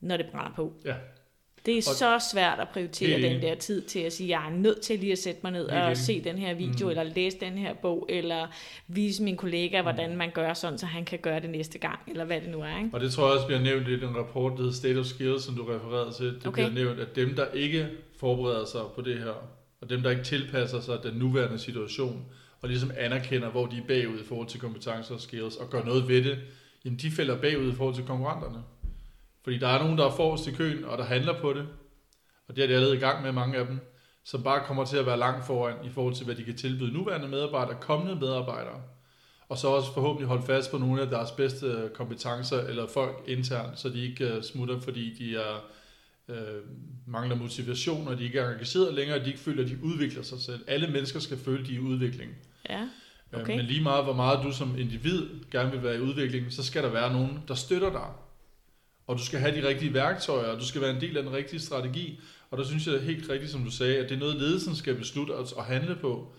[0.00, 0.72] når det brænder på.
[0.84, 0.94] Ja.
[1.66, 4.56] Det er og så svært at prioritere den der tid til at sige, jeg er
[4.56, 6.90] nødt til lige at sætte mig ned og se den her video, mm.
[6.90, 8.46] eller læse den her bog, eller
[8.88, 12.24] vise min kollega, hvordan man gør sådan, så han kan gøre det næste gang, eller
[12.24, 12.78] hvad det nu er.
[12.78, 12.90] Ikke?
[12.92, 15.44] Og det tror jeg også bliver nævnt i den rapport, der hedder State of Skills,
[15.44, 16.26] som du refererede til.
[16.26, 16.70] Det okay.
[16.70, 19.34] bliver nævnt, at dem, der ikke forbereder sig på det her,
[19.80, 22.24] og dem, der ikke tilpasser sig den nuværende situation,
[22.62, 25.84] og ligesom anerkender, hvor de er bagud i forhold til kompetencer og skills, og gør
[25.84, 26.38] noget ved det,
[26.84, 28.58] jamen de falder bagud i forhold til konkurrenterne.
[29.46, 31.66] Fordi der er nogen, der er forrest i køen, og der handler på det.
[32.48, 33.80] Og det er de allerede i gang med mange af dem,
[34.24, 36.92] som bare kommer til at være langt foran i forhold til, hvad de kan tilbyde
[36.92, 38.82] nuværende medarbejdere, kommende medarbejdere.
[39.48, 43.78] Og så også forhåbentlig holde fast på nogle af deres bedste kompetencer eller folk internt,
[43.78, 45.64] så de ikke uh, smutter, fordi de er,
[46.28, 46.36] uh,
[47.06, 50.22] mangler motivation, og de ikke er engageret længere, og de ikke føler, at de udvikler
[50.22, 50.64] sig selv.
[50.66, 52.30] Alle mennesker skal føle, at de er i udvikling.
[52.68, 52.88] Ja.
[53.32, 53.56] Øh, okay.
[53.56, 56.82] Men lige meget, hvor meget du som individ gerne vil være i udvikling, så skal
[56.82, 58.25] der være nogen, der støtter dig.
[59.06, 61.32] Og du skal have de rigtige værktøjer, og du skal være en del af den
[61.32, 62.20] rigtige strategi.
[62.50, 64.94] Og der synes jeg helt rigtigt, som du sagde, at det er noget, ledelsen skal
[64.94, 66.32] beslutte at, handle på.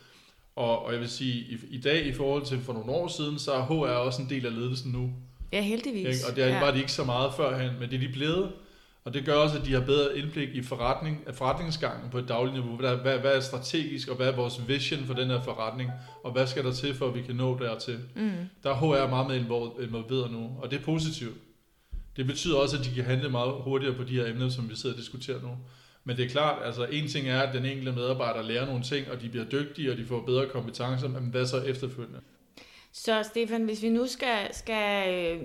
[0.56, 3.40] Og, og jeg vil sige, i, i dag i forhold til for nogle år siden,
[3.40, 5.12] så er HR også en del af ledelsen nu.
[5.54, 6.08] Ja, heldigvis.
[6.08, 6.30] Ikke?
[6.30, 6.60] Og det ja.
[6.60, 8.52] var de ikke så meget førhen, men det er de blevet.
[9.04, 12.56] Og det gør også, at de har bedre indblik i forretning, forretningsgangen på et dagligt
[12.56, 12.76] niveau.
[12.76, 15.92] Hvad, hvad, hvad er strategisk, og hvad er vores vision for den her forretning,
[16.24, 18.00] og hvad skal der til, for at vi kan nå dertil.
[18.16, 18.32] Mm.
[18.64, 19.36] Der er HR meget med
[19.88, 21.38] involveret nu, og det er positivt.
[22.18, 24.76] Det betyder også, at de kan handle meget hurtigere på de her emner, som vi
[24.76, 25.50] sidder og diskuterer nu.
[26.04, 29.12] Men det er klart, altså en ting er, at den enkelte medarbejder lærer nogle ting,
[29.12, 32.20] og de bliver dygtige, og de får bedre kompetencer, men hvad så efterfølgende?
[32.92, 35.42] Så Stefan, hvis vi nu skal, skal øh,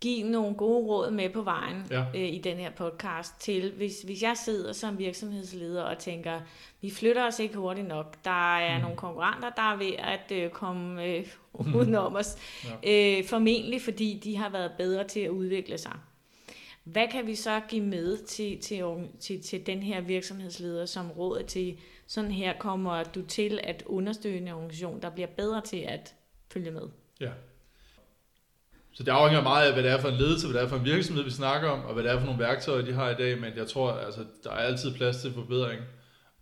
[0.00, 2.04] give nogle gode råd med på vejen Ja.
[2.14, 6.40] øh, i den her podcast til, hvis, hvis jeg sidder som virksomhedsleder og tænker,
[6.80, 8.82] vi flytter os ikke hurtigt nok, der er Mm.
[8.82, 11.26] nogle konkurrenter, der er ved at øh, komme øh,
[11.74, 12.36] udenom os,
[12.84, 13.18] Ja.
[13.18, 15.92] øh, formentlig fordi de har været bedre til at udvikle sig.
[16.84, 18.84] Hvad kan vi så give med til, til,
[19.20, 24.38] til, til den her virksomhedsleder som råd til, sådan her kommer du til at understøtte
[24.38, 26.14] en organisation, der bliver bedre til at
[26.52, 26.82] følge med?
[27.20, 27.30] Ja.
[29.00, 30.76] Så det afhænger meget af, hvad det er for en ledelse, hvad det er for
[30.76, 33.14] en virksomhed, vi snakker om, og hvad det er for nogle værktøjer, de har i
[33.14, 35.80] dag, men jeg tror, altså, der er altid plads til forbedring,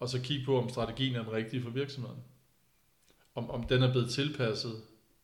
[0.01, 2.18] og så kigge på, om strategien er den rigtige for virksomheden.
[3.35, 4.73] Om, om den er blevet tilpasset,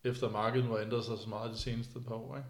[0.04, 2.36] efter markedet nu har ændret sig så meget de seneste par år.
[2.36, 2.48] Ikke?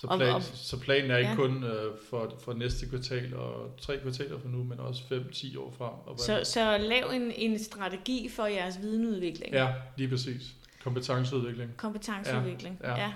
[0.00, 1.36] Så, plan, og- så planen er ikke ja.
[1.36, 5.74] kun øh, for, for næste kvartal og tre kvartaler for nu, men også 5-10 år
[5.78, 5.92] frem.
[6.06, 9.52] Og Så, så lav en, en strategi for jeres videnudvikling.
[9.54, 10.42] Ja, lige præcis.
[10.84, 11.76] Kompetenceudvikling.
[11.76, 12.78] Kompetenceudvikling.
[12.82, 13.00] Ja, Ja.
[13.00, 13.12] ja.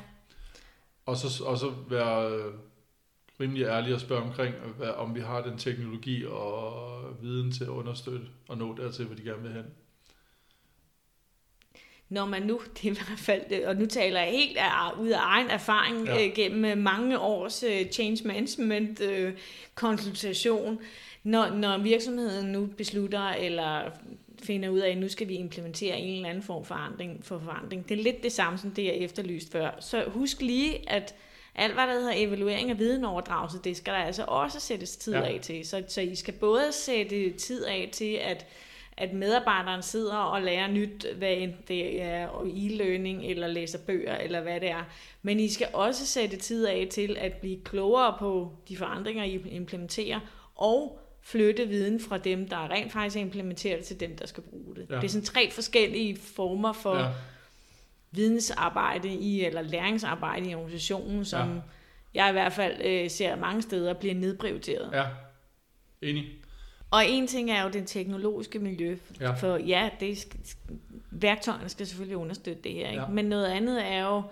[1.06, 2.54] Og så, og så være øh,
[3.40, 6.82] rimelig ærlig og spørge omkring, øh, hvad, om vi har den teknologi og
[7.22, 9.64] viden til at understøtte og nå dertil, hvor de gerne vil hen.
[12.08, 15.00] Når man nu, det er i hvert fald, øh, og nu taler jeg helt af,
[15.00, 16.26] ud af egen erfaring Ja.
[16.26, 19.32] øh, gennem mange års øh, change management øh,
[19.74, 20.80] konsultation,
[21.22, 23.90] når, når virksomheden nu beslutter eller
[24.44, 27.38] finder ud af, at nu skal vi implementere en eller anden form for forandring, for
[27.38, 27.88] forandring.
[27.88, 29.70] Det er lidt det samme, som det jeg efterlyst før.
[29.80, 31.14] Så husk lige, at
[31.54, 35.20] alt, hvad der hedder evaluering og videnoverdragelse, det skal der altså også sættes tid Ja.
[35.20, 35.66] af til.
[35.66, 38.46] Så, så I skal både sætte tid af til, at
[38.96, 44.40] at medarbejderen sidder og lærer nyt, hvad end det er e-learning eller læser bøger eller
[44.40, 44.85] hvad det er.
[45.22, 49.40] Men I skal også sætte tid af til at blive klogere på de forandringer, I
[49.50, 50.20] implementerer,
[50.57, 54.76] og flytte viden fra dem, der rent faktisk implementerer det, til dem, der skal bruge
[54.76, 54.87] det.
[54.90, 54.94] Ja.
[54.96, 57.06] Det er sådan tre forskellige former for ja.
[58.10, 61.60] Vidensarbejde i, eller læringsarbejde i organisationen, som Ja.
[62.14, 64.90] jeg i hvert fald øh, ser mange steder bliver nedprioriteret.
[64.92, 65.04] Ja.
[66.02, 66.24] Enig.
[66.90, 69.32] Og en ting er jo det teknologiske miljø, Ja.
[69.32, 70.40] for ja, det skal,
[71.10, 73.02] værktøjerne skal selvfølgelig understøtte det her, ikke?
[73.02, 73.08] Ja.
[73.08, 74.22] men noget andet er jo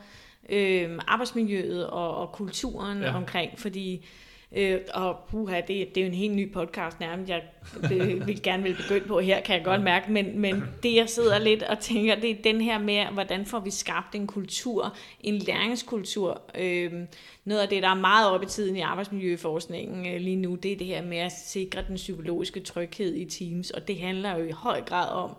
[0.49, 3.17] øh, arbejdsmiljøet og, og kulturen ja.
[3.17, 4.03] omkring, fordi Øh,
[4.95, 7.43] og puha, det, det er jo en helt ny podcast nærmest, jeg
[7.89, 11.09] det, vil gerne vil begynde på her, kan jeg godt mærke, men, men det jeg
[11.09, 14.97] sidder lidt og tænker, det er den her med, hvordan får vi skabt en kultur,
[15.21, 16.43] en læringskultur.
[16.55, 16.93] Øh,
[17.45, 20.73] noget af det, der er meget op i tiden i arbejdsmiljøforskningen øh, lige nu, det
[20.73, 24.45] er det her med at sikre den psykologiske tryghed i teams, og det handler jo
[24.45, 25.37] i høj grad om,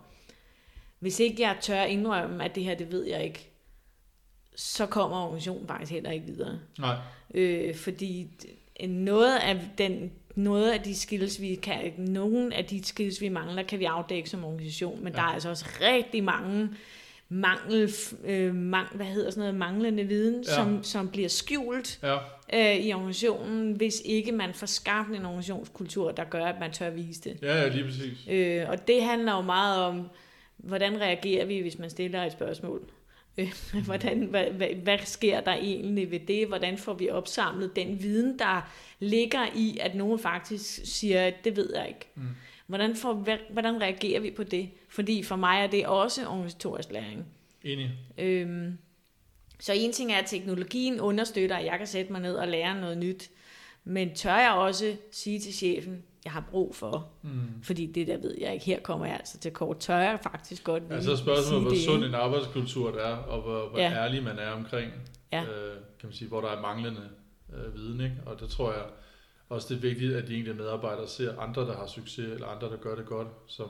[0.99, 3.49] hvis ikke jeg tør indrømme, at det her, det ved jeg ikke,
[4.55, 6.59] så kommer organisationen faktisk heller ikke videre.
[6.79, 6.95] Nej.
[7.33, 8.27] Øh, fordi
[8.89, 13.63] noget af den noget af de skills, vi kan, nogle af de skills, vi mangler,
[13.63, 15.17] kan vi afdække som organisation, men ja.
[15.19, 16.69] Der er altså også rigtig mange
[17.29, 17.93] mangel,
[18.25, 20.55] øh, mang, hvad hedder sådan noget, manglende viden, ja.
[20.55, 22.17] som, som bliver skjult Ja,
[22.53, 26.89] øh, i organisationen, hvis ikke man får skabt en organisationskultur, der gør, at man tør
[26.89, 27.37] vise det.
[27.41, 28.27] ja, ja lige præcis.
[28.29, 30.09] Øh, og det handler jo meget om,
[30.57, 32.89] hvordan reagerer vi, hvis man stiller et spørgsmål?
[33.37, 33.53] Øh,
[33.85, 36.47] hvordan, hvad, hvad, hvad sker der egentlig ved det?
[36.47, 41.75] Hvordan får vi opsamlet den viden, der ligger i, at nogen faktisk siger, det ved
[41.75, 42.07] jeg ikke.
[42.15, 42.23] Mm.
[42.67, 43.13] Hvordan, får,
[43.49, 44.69] hvordan reagerer vi på det?
[44.89, 47.25] Fordi for mig er det også organisatorisk læring.
[47.63, 47.91] Enig.
[48.17, 48.77] Øhm,
[49.59, 52.81] så en ting er, at teknologien understøtter, at jeg kan sætte mig ned og lære
[52.81, 53.29] noget nyt.
[53.83, 57.29] Men tør jeg også sige til chefen, jeg har brug for, Mm.
[57.63, 60.63] fordi det der ved jeg ikke, her kommer jeg altså til kort, tør jeg faktisk
[60.63, 63.91] godt Ja, så er spørgsmålet, hvor sund en arbejdskultur det er, og hvor, hvor ja.
[63.93, 64.91] Ærlig man er omkring,
[65.31, 65.41] Ja.
[65.43, 67.09] øh, kan man sige, hvor der er manglende
[67.53, 68.01] øh, viden.
[68.01, 68.15] Ikke?
[68.25, 68.83] Og det tror jeg
[69.49, 72.67] også, det er vigtigt, at de enkelte medarbejdere ser andre, der har succes, eller andre,
[72.69, 73.67] der gør det godt, som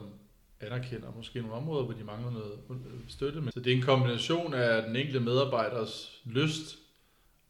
[0.60, 2.76] anerkender måske nogle områder, hvor de mangler noget øh,
[3.08, 3.42] støtte.
[3.54, 6.78] Så det er en kombination af den enkelte medarbejders lyst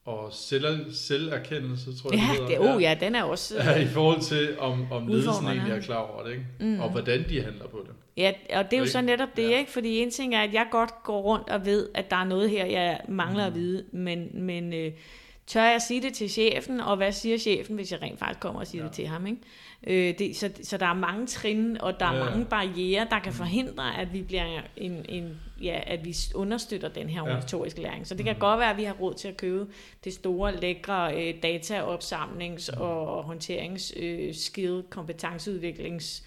[0.05, 2.75] og selv, selverkendelse, tror jeg, Ja, det det, hedder.
[2.77, 3.55] oh ja, den er også...
[3.65, 6.45] Ja, i forhold til, om, om ledelsen egentlig er klar over det, ikke?
[6.61, 6.81] Mm.
[6.81, 7.91] og hvordan de handler på det.
[8.17, 8.93] Ja, og det er jo Ikke?
[8.93, 9.59] så netop det, Ja.
[9.59, 9.71] ikke?
[9.73, 12.51] Fordi en ting er, at jeg godt går rundt og ved, at der er noget
[12.51, 13.59] her, jeg mangler at Mm.
[13.59, 14.93] vide, men, men øh,
[15.47, 18.61] tør jeg sige det til chefen, og hvad siger chefen, hvis jeg rent faktisk kommer
[18.61, 18.89] og siger Ja.
[18.89, 19.41] det til ham, ikke?
[19.87, 22.25] Øh, det, så, så der er mange trin, og der er Ja.
[22.25, 23.37] mange barriere, der kan Mm.
[23.37, 27.23] forhindre, at vi bliver en, en ja, at vi understøtter den her Ja.
[27.23, 28.07] organisatoriske læring.
[28.07, 28.41] Så det kan Mm.
[28.41, 29.67] godt være, at vi har råd til at købe
[30.05, 32.81] det store, lækre øh, dataopsamlings- Mm.
[32.81, 34.35] og håndterings øh,
[34.91, 36.25] kompetenceudviklings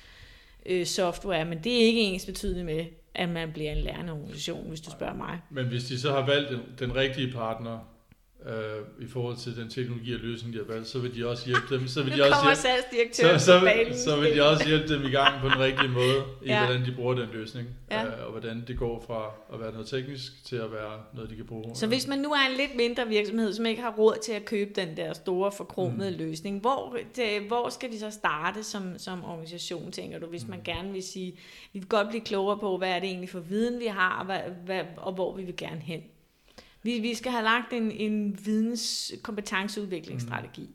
[0.66, 4.68] øh, software, men det er ikke ens betydende med, at man bliver en lærende organisation,
[4.70, 5.40] hvis du spørger mig.
[5.50, 7.80] Men hvis de så har valgt den, den rigtige partner,
[8.46, 11.46] øh, i forhold til den teknologi og løsning, de har valgt, så vil de også
[11.46, 11.88] hjælpe dem.
[11.88, 13.98] Så vil de også hjælpe, så, så, banen.
[13.98, 16.66] så vil de også hjælpe dem i gang på den rigtige måde, i Ja.
[16.66, 18.06] hvordan de bruger den løsning, Ja.
[18.06, 21.36] øh, og hvordan det går fra at være noget teknisk til at være noget, de
[21.36, 21.76] kan bruge.
[21.76, 24.46] Så hvis man nu er en lidt mindre virksomhed, som ikke har råd til at
[24.46, 26.18] købe den der store forkromede mm.
[26.18, 30.62] løsning, hvor, det, hvor skal de så starte som, som organisation, tænker du, hvis man
[30.66, 31.32] gerne vil sige,
[31.74, 34.26] vi vil godt blive klogere på, hvad er det egentlig for viden, vi har, og,
[34.26, 36.02] hvad, hvad, og hvor vi vil gerne hen.
[36.88, 40.70] Vi, vi skal have lagt en, en videns kompetenceudviklingsstrategi.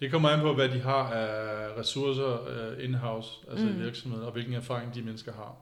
[0.00, 3.72] Det kommer an på, hvad de har af ressourcer uh, in-house, altså mm.
[3.72, 3.78] Mm.
[3.78, 5.56] i virksomheden, og hvilken erfaring de mennesker har.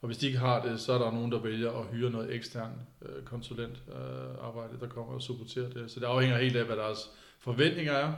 [0.00, 2.34] Og hvis de ikke har det, så er der nogen, der vælger at hyre noget
[2.34, 5.90] ekstern uh, konsulent uh, arbejde, der kommer og supporterer det.
[5.90, 8.12] Så det afhænger helt af, hvad deres forventninger er,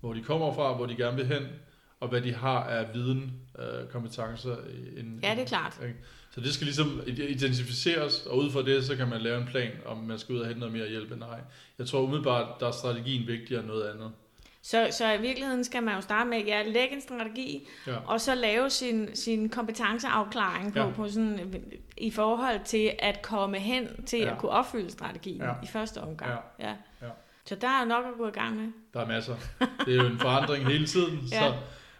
[0.00, 1.46] hvor de kommer fra, hvor de gerne vil hen,
[2.00, 4.56] og hvad de har af viden, uh, kompetencer.
[4.96, 5.80] In, Ja, det er klart.
[5.82, 5.98] Ikke?
[6.34, 9.70] Så det skal ligesom identificeres, og ud fra det, så kan man lave en plan,
[9.86, 11.40] om man skal ud og hente noget mere hjælp end ej.
[11.78, 14.12] Jeg tror umiddelbart, der er strategien vigtigere end noget andet.
[14.62, 17.96] Så, så i virkeligheden skal man jo starte med at ja, lægge en strategi, Ja.
[18.06, 20.90] og så lave sin, sin kompetenceafklaring på, Ja.
[20.90, 21.64] på sådan,
[21.96, 24.32] i forhold til at komme hen til Ja.
[24.32, 25.52] at kunne opfylde strategien Ja.
[25.62, 26.30] i første omgang.
[26.58, 26.66] Ja.
[26.68, 26.74] Ja.
[27.02, 27.08] Ja.
[27.44, 28.68] Så der er jo nok at gå i gang med.
[28.94, 29.36] Der er masser.
[29.86, 31.18] Det er jo en forandring hele tiden.
[31.32, 31.38] Ja.
[31.38, 31.54] så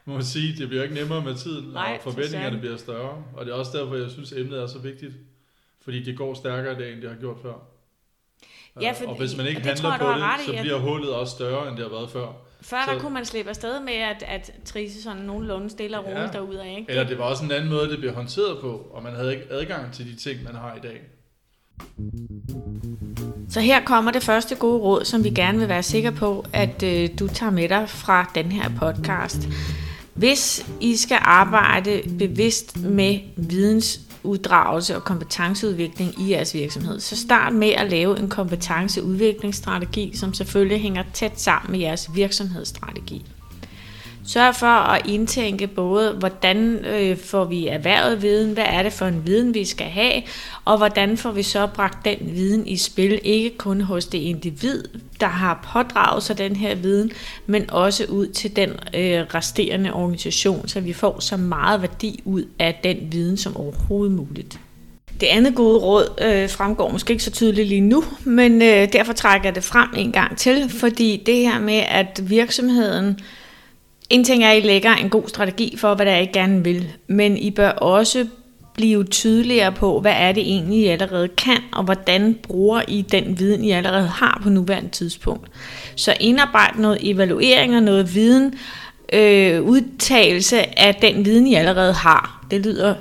[0.04, 3.24] må man sige, det bliver ikke nemmere med tiden, Nej, og forventningerne bliver større.
[3.36, 5.12] Og det er også derfor, jeg synes, emnet er så vigtigt.
[5.84, 7.52] Fordi det går stærkere i dag, end det har gjort før.
[8.80, 10.78] Ja, Øh, for- og hvis man ikke handler tror på det, ret så at- bliver
[10.78, 12.26] hullet også større, end det har været før.
[12.62, 16.04] Før Så- der kunne man slippe afsted med at, at trise sådan nogenlunde stille og
[16.04, 16.26] roligt Ja.
[16.26, 16.64] derudad.
[16.64, 16.84] Ikke?
[16.88, 19.46] Eller det var også en anden måde, det blev håndteret på, og man havde ikke
[19.50, 21.00] adgang til de ting, man har i dag.
[23.48, 26.82] Så her kommer det første gode råd, som vi gerne vil være sikre på, at
[26.82, 29.48] øh, du tager med dig fra den her podcast.
[30.20, 37.68] Hvis I skal arbejde bevidst med vidensuddragelse og kompetenceudvikling i jeres virksomhed, så start med
[37.68, 43.24] at lave en kompetenceudviklingsstrategi, som selvfølgelig hænger tæt sammen med jeres virksomhedsstrategi.
[44.32, 49.06] Sørg for at indtænke både, hvordan øh, får vi erhvervet viden, hvad er det for
[49.06, 50.22] en viden, vi skal have,
[50.64, 54.84] og hvordan får vi så bragt den viden i spil, ikke kun hos det individ,
[55.20, 57.10] der har pådraget sig den her viden,
[57.46, 62.44] men også ud til den øh, resterende organisation, så vi får så meget værdi ud
[62.58, 64.60] af den viden som overhovedet muligt.
[65.20, 69.12] Det andet gode råd øh, fremgår måske ikke så tydeligt lige nu, men øh, derfor
[69.12, 73.20] trækker jeg det frem en gang til, fordi det her med, at virksomheden
[74.10, 76.92] en ting er, at I lægger en god strategi for, hvad der I gerne vil,
[77.06, 78.26] men I bør også
[78.74, 83.38] blive tydeligere på, hvad er det egentlig, I allerede kan, og hvordan bruger I den
[83.38, 85.48] viden, I allerede har på nuværende tidspunkt.
[85.96, 88.54] Så indarbejde noget evaluering og noget viden,
[89.12, 92.46] øh, udtalelse af den viden, I allerede har.
[92.50, 92.94] Det lyder,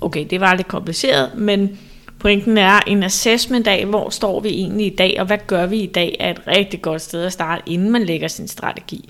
[0.00, 1.78] okay, det var lidt kompliceret, men
[2.18, 5.76] pointen er en assessment af, hvor står vi egentlig i dag, og hvad gør vi
[5.80, 9.08] i dag, er et rigtig godt sted at starte, inden man lægger sin strategi.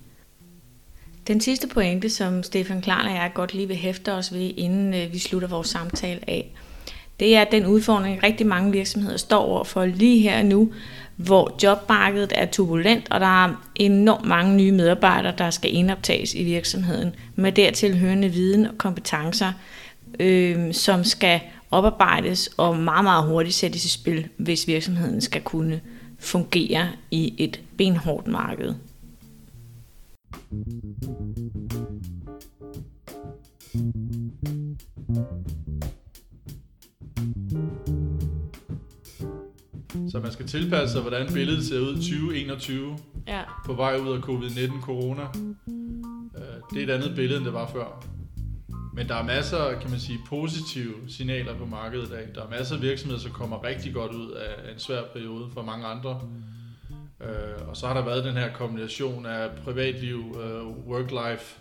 [1.26, 4.94] Den sidste pointe, som Stefan Klarn og jeg godt lige vil hæfte os ved, inden
[4.94, 6.52] øh, vi slutter vores samtale af,
[7.20, 10.72] det er den udfordring, rigtig mange virksomheder står overfor lige her og nu,
[11.16, 16.44] hvor jobmarkedet er turbulent, og der er enormt mange nye medarbejdere, der skal indoptages i
[16.44, 19.52] virksomheden, med dertil hørende viden og kompetencer,
[20.20, 25.80] øh, som skal oparbejdes og meget, meget hurtigt sættes i spil, hvis virksomheden skal kunne
[26.18, 28.74] fungere i et benhårdt marked.
[40.11, 43.42] Så man skal tilpasse sig, hvordan billedet ser ud 2021, Ja.
[43.66, 45.23] på vej ud af covid-19 corona.
[46.37, 46.42] Øh,
[46.75, 48.05] Det er et andet billede, end det var før.
[48.95, 52.29] Men der er masser, kan man sige, positive signaler på markedet i dag.
[52.35, 55.62] Der er masser af virksomheder, som kommer rigtig godt ud af en svær periode for
[55.62, 56.21] mange andre.
[57.24, 61.56] Øh, Og så har der været den her kombination af privatliv, øh, work-life.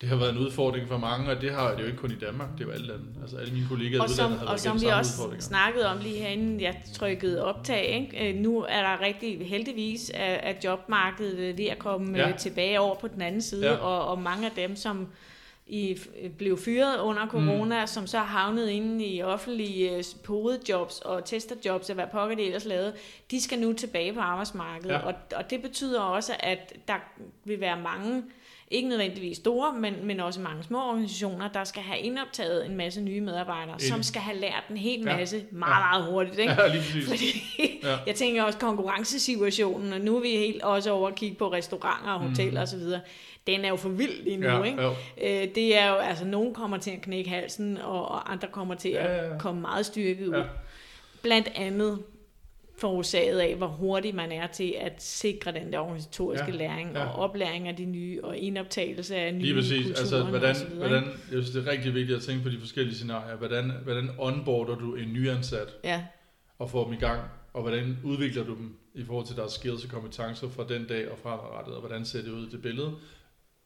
[0.00, 2.14] Det har været en udfordring for mange, og det har det jo ikke kun i
[2.14, 3.04] Danmark, det er jo alle lande.
[3.22, 6.64] Altså alle mine kollegaer Og som, har og som vi også snakkede om lige herinde,
[6.64, 8.30] jeg trykkede optag, ikke?
[8.32, 12.28] Øh, nu er der rigtig heldigvis at, jobmarkedet øh, ved at komme Ja.
[12.28, 12.36] ja.
[12.36, 13.76] tilbage over på den anden side, ja.
[13.76, 15.06] og, og mange af dem, som
[15.66, 15.98] i,
[16.38, 17.86] blev fyret under corona, mm.
[17.86, 22.64] som så havnet inde i offentlige øh, podejobs og testerjobs og hvad pokker det ellers
[22.64, 22.92] lavede,
[23.30, 24.90] de skal nu tilbage på arbejdsmarkedet.
[24.90, 24.98] Ja.
[24.98, 25.06] Ja.
[25.06, 26.94] Og, og det betyder også, at der
[27.44, 28.22] vil være mange,
[28.70, 33.00] ikke nødvendigvis store, men, men også mange små organisationer, der skal have indoptaget en masse
[33.00, 34.04] nye medarbejdere, som Enig.
[34.04, 35.16] skal have lært en hel Ja.
[35.16, 36.38] masse meget, meget hurtigt.
[36.38, 36.52] Ikke?
[36.62, 37.08] Ja, lige præcis.
[37.08, 37.24] Fordi
[37.82, 37.90] Ja.
[37.90, 37.98] ja.
[38.06, 42.12] jeg tænker også konkurrencesituationen, og nu er vi helt også over at kigge på restauranter
[42.12, 42.62] og hoteller mm.
[42.62, 43.00] osv.,
[43.46, 44.82] den er jo for vild lige nu, Ja, ikke?
[44.82, 44.90] jo.
[45.22, 48.74] Øh, det er jo, altså nogen kommer til at knække halsen, og, og andre kommer
[48.74, 49.38] til Ja, at ja, ja.
[49.38, 50.34] komme meget styrket ud.
[50.34, 50.44] Ja.
[51.22, 51.98] Blandt andet
[52.78, 57.04] forårsaget af, hvor hurtigt man er til at sikre den der organisatoriske ja, læring ja.
[57.04, 59.86] og oplæring af de nye og indoptagelse af nye Lige præcis.
[59.86, 63.36] Altså, hvordan, hvordan, jeg synes, det er rigtig vigtigt at tænke på de forskellige scenarier.
[63.36, 66.04] Hvordan, hvordan onboarder du en nyansat ja.
[66.58, 67.20] og får dem i gang?
[67.52, 71.10] Og hvordan udvikler du dem i forhold til deres skills og kompetencer fra den dag
[71.10, 71.74] og fremadrettet?
[71.74, 72.92] Og hvordan ser det ud i det billede?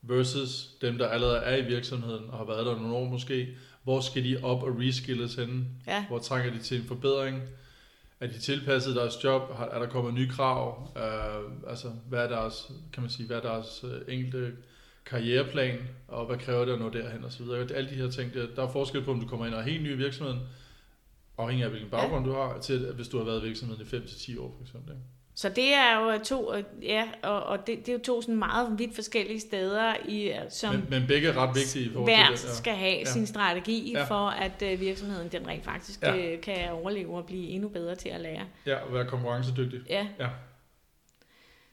[0.03, 3.49] Versus dem, der allerede er i virksomheden og har været der nogle år måske.
[3.83, 5.65] Hvor skal de op og reskilles henne?
[5.87, 6.07] Ja.
[6.07, 7.43] Hvor trænger de til en forbedring?
[8.21, 9.43] Er de tilpasset deres job?
[9.73, 10.91] Er der kommet nye krav?
[10.97, 14.53] Uh, altså, hvad er deres, kan man sige, hvad er deres uh, enkelte
[15.05, 15.79] karriereplan,
[16.09, 17.73] og hvad kræver det at nå derhen og så videre.
[17.75, 19.65] Alle de her ting, der, der er forskel på, om du kommer ind og er
[19.65, 20.41] helt ny i virksomheden,
[21.39, 22.33] afhængig af hvilken baggrund ja.
[22.33, 24.91] du har, til hvis du har været i virksomheden i 5-10 år for eksempel.
[24.91, 25.05] Ikke?
[25.39, 28.79] Så det er jo to, ja, og, og det, det er jo to sådan meget
[28.79, 32.51] vidt forskellige steder, i, som men, men begge er ret vigtige forhold til det.
[32.51, 32.55] Ja.
[32.55, 33.05] skal have ja.
[33.05, 34.05] sin strategi ja.
[34.05, 36.37] for, at virksomheden den rent faktisk ja.
[36.43, 38.47] kan overleve og blive endnu bedre til at lære.
[38.67, 39.81] Ja, og være konkurrencedygtig.
[39.89, 40.07] Ja.
[40.19, 40.29] ja.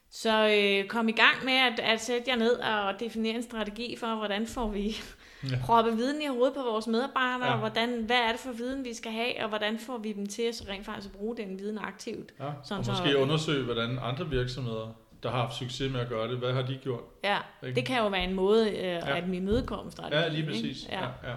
[0.09, 3.95] Så øh, kom i gang med at, at sætte jer ned og definere en strategi
[3.99, 4.95] for, hvordan får vi
[5.43, 5.57] ja.
[5.65, 7.57] proppe viden i hovedet på vores medarbejdere, ja.
[7.57, 10.41] hvordan, hvad er det for viden, vi skal have, og hvordan får vi dem til
[10.41, 12.31] at rent faktisk bruge den viden aktivt.
[12.39, 12.51] Ja.
[12.63, 16.27] Sådan, og måske så, undersøge, hvordan andre virksomheder, der har haft succes med at gøre
[16.27, 17.03] det, hvad har de gjort?
[17.23, 17.75] Ja, ikke?
[17.75, 19.17] det kan jo være en måde øh, ja.
[19.17, 20.21] at imødekomme strategi.
[20.21, 20.87] Ja, lige præcis.
[20.89, 21.01] Ja.
[21.01, 21.35] Ja, ja.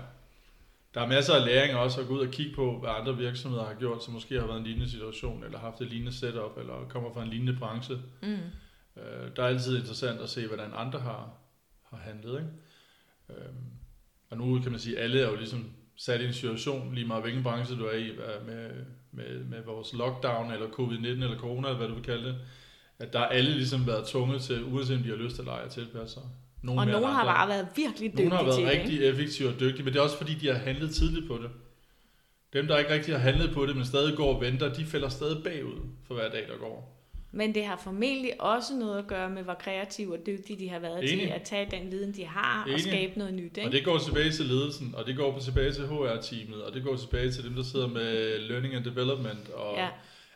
[0.94, 3.64] Der er masser af læring også at gå ud og kigge på, hvad andre virksomheder
[3.64, 6.88] har gjort, som måske har været en lignende situation, eller haft et lignende setup, eller
[6.88, 7.98] kommer fra en lignende branche.
[8.22, 8.38] Mm.
[8.96, 11.30] Øh, der er altid interessant at se, hvordan andre har,
[11.90, 12.32] har handlet.
[12.32, 13.40] Ikke?
[13.40, 13.54] Øh,
[14.30, 17.06] og nu kan man sige, at alle er jo ligesom sat i en situation, lige
[17.06, 18.10] meget hvilken branche du er i,
[18.46, 18.70] med,
[19.12, 22.36] med, med vores lockdown, eller covid-19, eller corona, eller hvad du vil kalde det,
[22.98, 25.46] at der er alle ligesom været tvunget til, uanset om de har lyst til at
[25.46, 26.22] lege, at tilpasse sig.
[26.62, 29.48] Nogle og nogle har bare været virkelig dygtige Nogle har været til rigtig det, effektive
[29.48, 31.50] og dygtige, men det er også fordi, de har handlet tidligt på det.
[32.52, 35.08] Dem, der ikke rigtig har handlet på det, men stadig går og venter, de falder
[35.08, 36.97] stadig bagud for hver dag, der går.
[37.30, 40.78] Men det har formentlig også noget at gøre med, hvor kreative og dygtige de har
[40.78, 41.26] været Enig.
[41.26, 42.74] til at tage den viden, de har, Enig.
[42.74, 43.56] og skabe noget nyt.
[43.56, 43.68] Ikke?
[43.68, 46.96] Og det går tilbage til ledelsen, og det går tilbage til HR-teamet, og det går
[46.96, 49.88] tilbage til dem, der sidder med learning and development, og ja.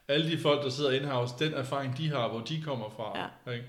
[0.08, 3.30] alle de folk, der sidder in-house, den erfaring, de har, hvor de kommer fra.
[3.46, 3.52] Ja.
[3.52, 3.66] Ikke?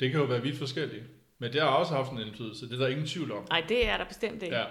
[0.00, 1.04] Det kan jo være vidt forskelligt.
[1.38, 3.46] Men det har også haft en indflydelse, det er der ingen tvivl om.
[3.48, 4.56] Nej, det er der bestemt ikke.
[4.56, 4.64] Ja.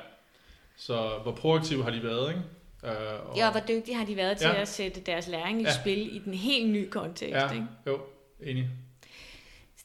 [0.78, 2.42] Så hvor proaktive har de været, ikke?
[2.84, 2.92] Øh,
[3.30, 4.62] og, ja, og hvor dygtige har de været til ja.
[4.62, 5.74] at sætte deres læring i ja.
[5.82, 7.36] spil i den helt nye kontekst.
[7.36, 7.66] Ja, ikke?
[7.88, 8.00] jo,
[8.44, 8.70] enig.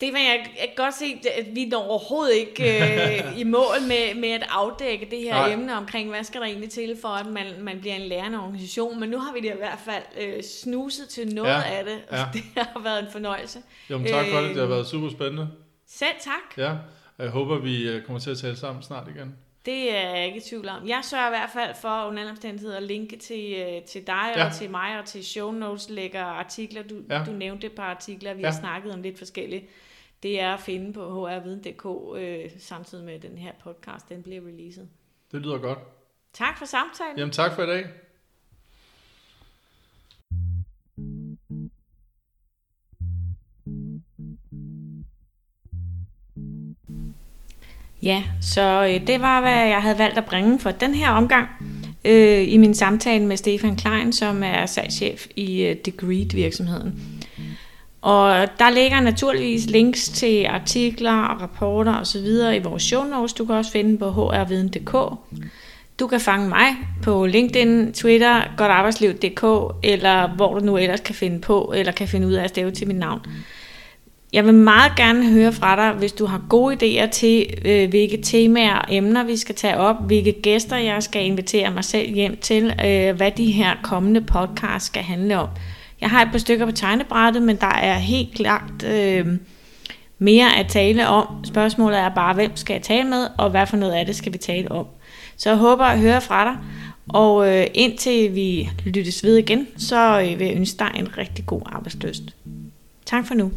[0.02, 1.04] Stefan, jeg, kan godt se,
[1.38, 5.52] at vi når overhovedet ikke øh, i mål med, med at afdække det her Nej.
[5.52, 9.00] emne omkring, hvad skal der egentlig til for, at man, man bliver en lærende organisation.
[9.00, 11.62] Men nu har vi det i hvert fald øh, snuset til noget ja.
[11.62, 12.24] af det, og ja.
[12.34, 13.58] det har været en fornøjelse.
[13.90, 15.48] Jamen tak for det, det har øh, været super spændende.
[15.86, 16.58] Selv tak.
[16.58, 16.70] Ja,
[17.18, 19.36] og jeg håber, vi øh, kommer til at tale sammen snart igen.
[19.66, 20.88] Det er jeg ikke i tvivl om.
[20.88, 24.46] Jeg sørger i hvert fald for under omstændigheder at linke til, øh, til dig ja.
[24.46, 26.82] og til mig og til show notes, lægger artikler.
[26.82, 27.24] Du, ja.
[27.26, 28.46] du nævnte et par artikler, vi ja.
[28.46, 29.64] har snakket om lidt forskelligt.
[30.22, 31.86] Det er at finde på hrviden.dk
[32.16, 34.88] øh, samtidig med den her podcast, den bliver releaset.
[35.32, 35.78] Det lyder godt.
[36.32, 37.18] Tak for samtalen.
[37.18, 37.86] Jamen tak for i dag.
[48.02, 51.48] Ja, så øh, det var, hvad jeg havde valgt at bringe for den her omgang
[52.04, 57.22] øh, i min samtale med Stefan Klein, som er salgschef i øh, Degreed virksomheden.
[58.02, 62.26] Og der ligger naturligvis links til artikler og rapporter osv.
[62.54, 63.32] i vores show notes.
[63.32, 64.94] Du kan også finde på hrviden.dk.
[66.00, 69.44] Du kan fange mig på LinkedIn, Twitter, godtarbejdsliv.dk,
[69.82, 72.70] eller hvor du nu ellers kan finde på, eller kan finde ud af at stave
[72.70, 73.20] til mit navn.
[74.32, 78.16] Jeg vil meget gerne høre fra dig, hvis du har gode idéer til, øh, hvilke
[78.22, 82.36] temaer og emner vi skal tage op, hvilke gæster jeg skal invitere mig selv hjem
[82.36, 85.48] til, øh, hvad de her kommende podcasts skal handle om.
[86.00, 89.26] Jeg har et par stykker på tegnebrættet, men der er helt klart øh,
[90.18, 91.26] mere at tale om.
[91.44, 94.32] Spørgsmålet er bare, hvem skal jeg tale med, og hvad for noget af det skal
[94.32, 94.86] vi tale om.
[95.36, 96.56] Så jeg håber at høre fra dig,
[97.08, 101.46] og øh, indtil vi lyttes ved igen, så øh, vil jeg ønske dig en rigtig
[101.46, 102.22] god arbejdsløst.
[103.06, 103.50] Tak for nu.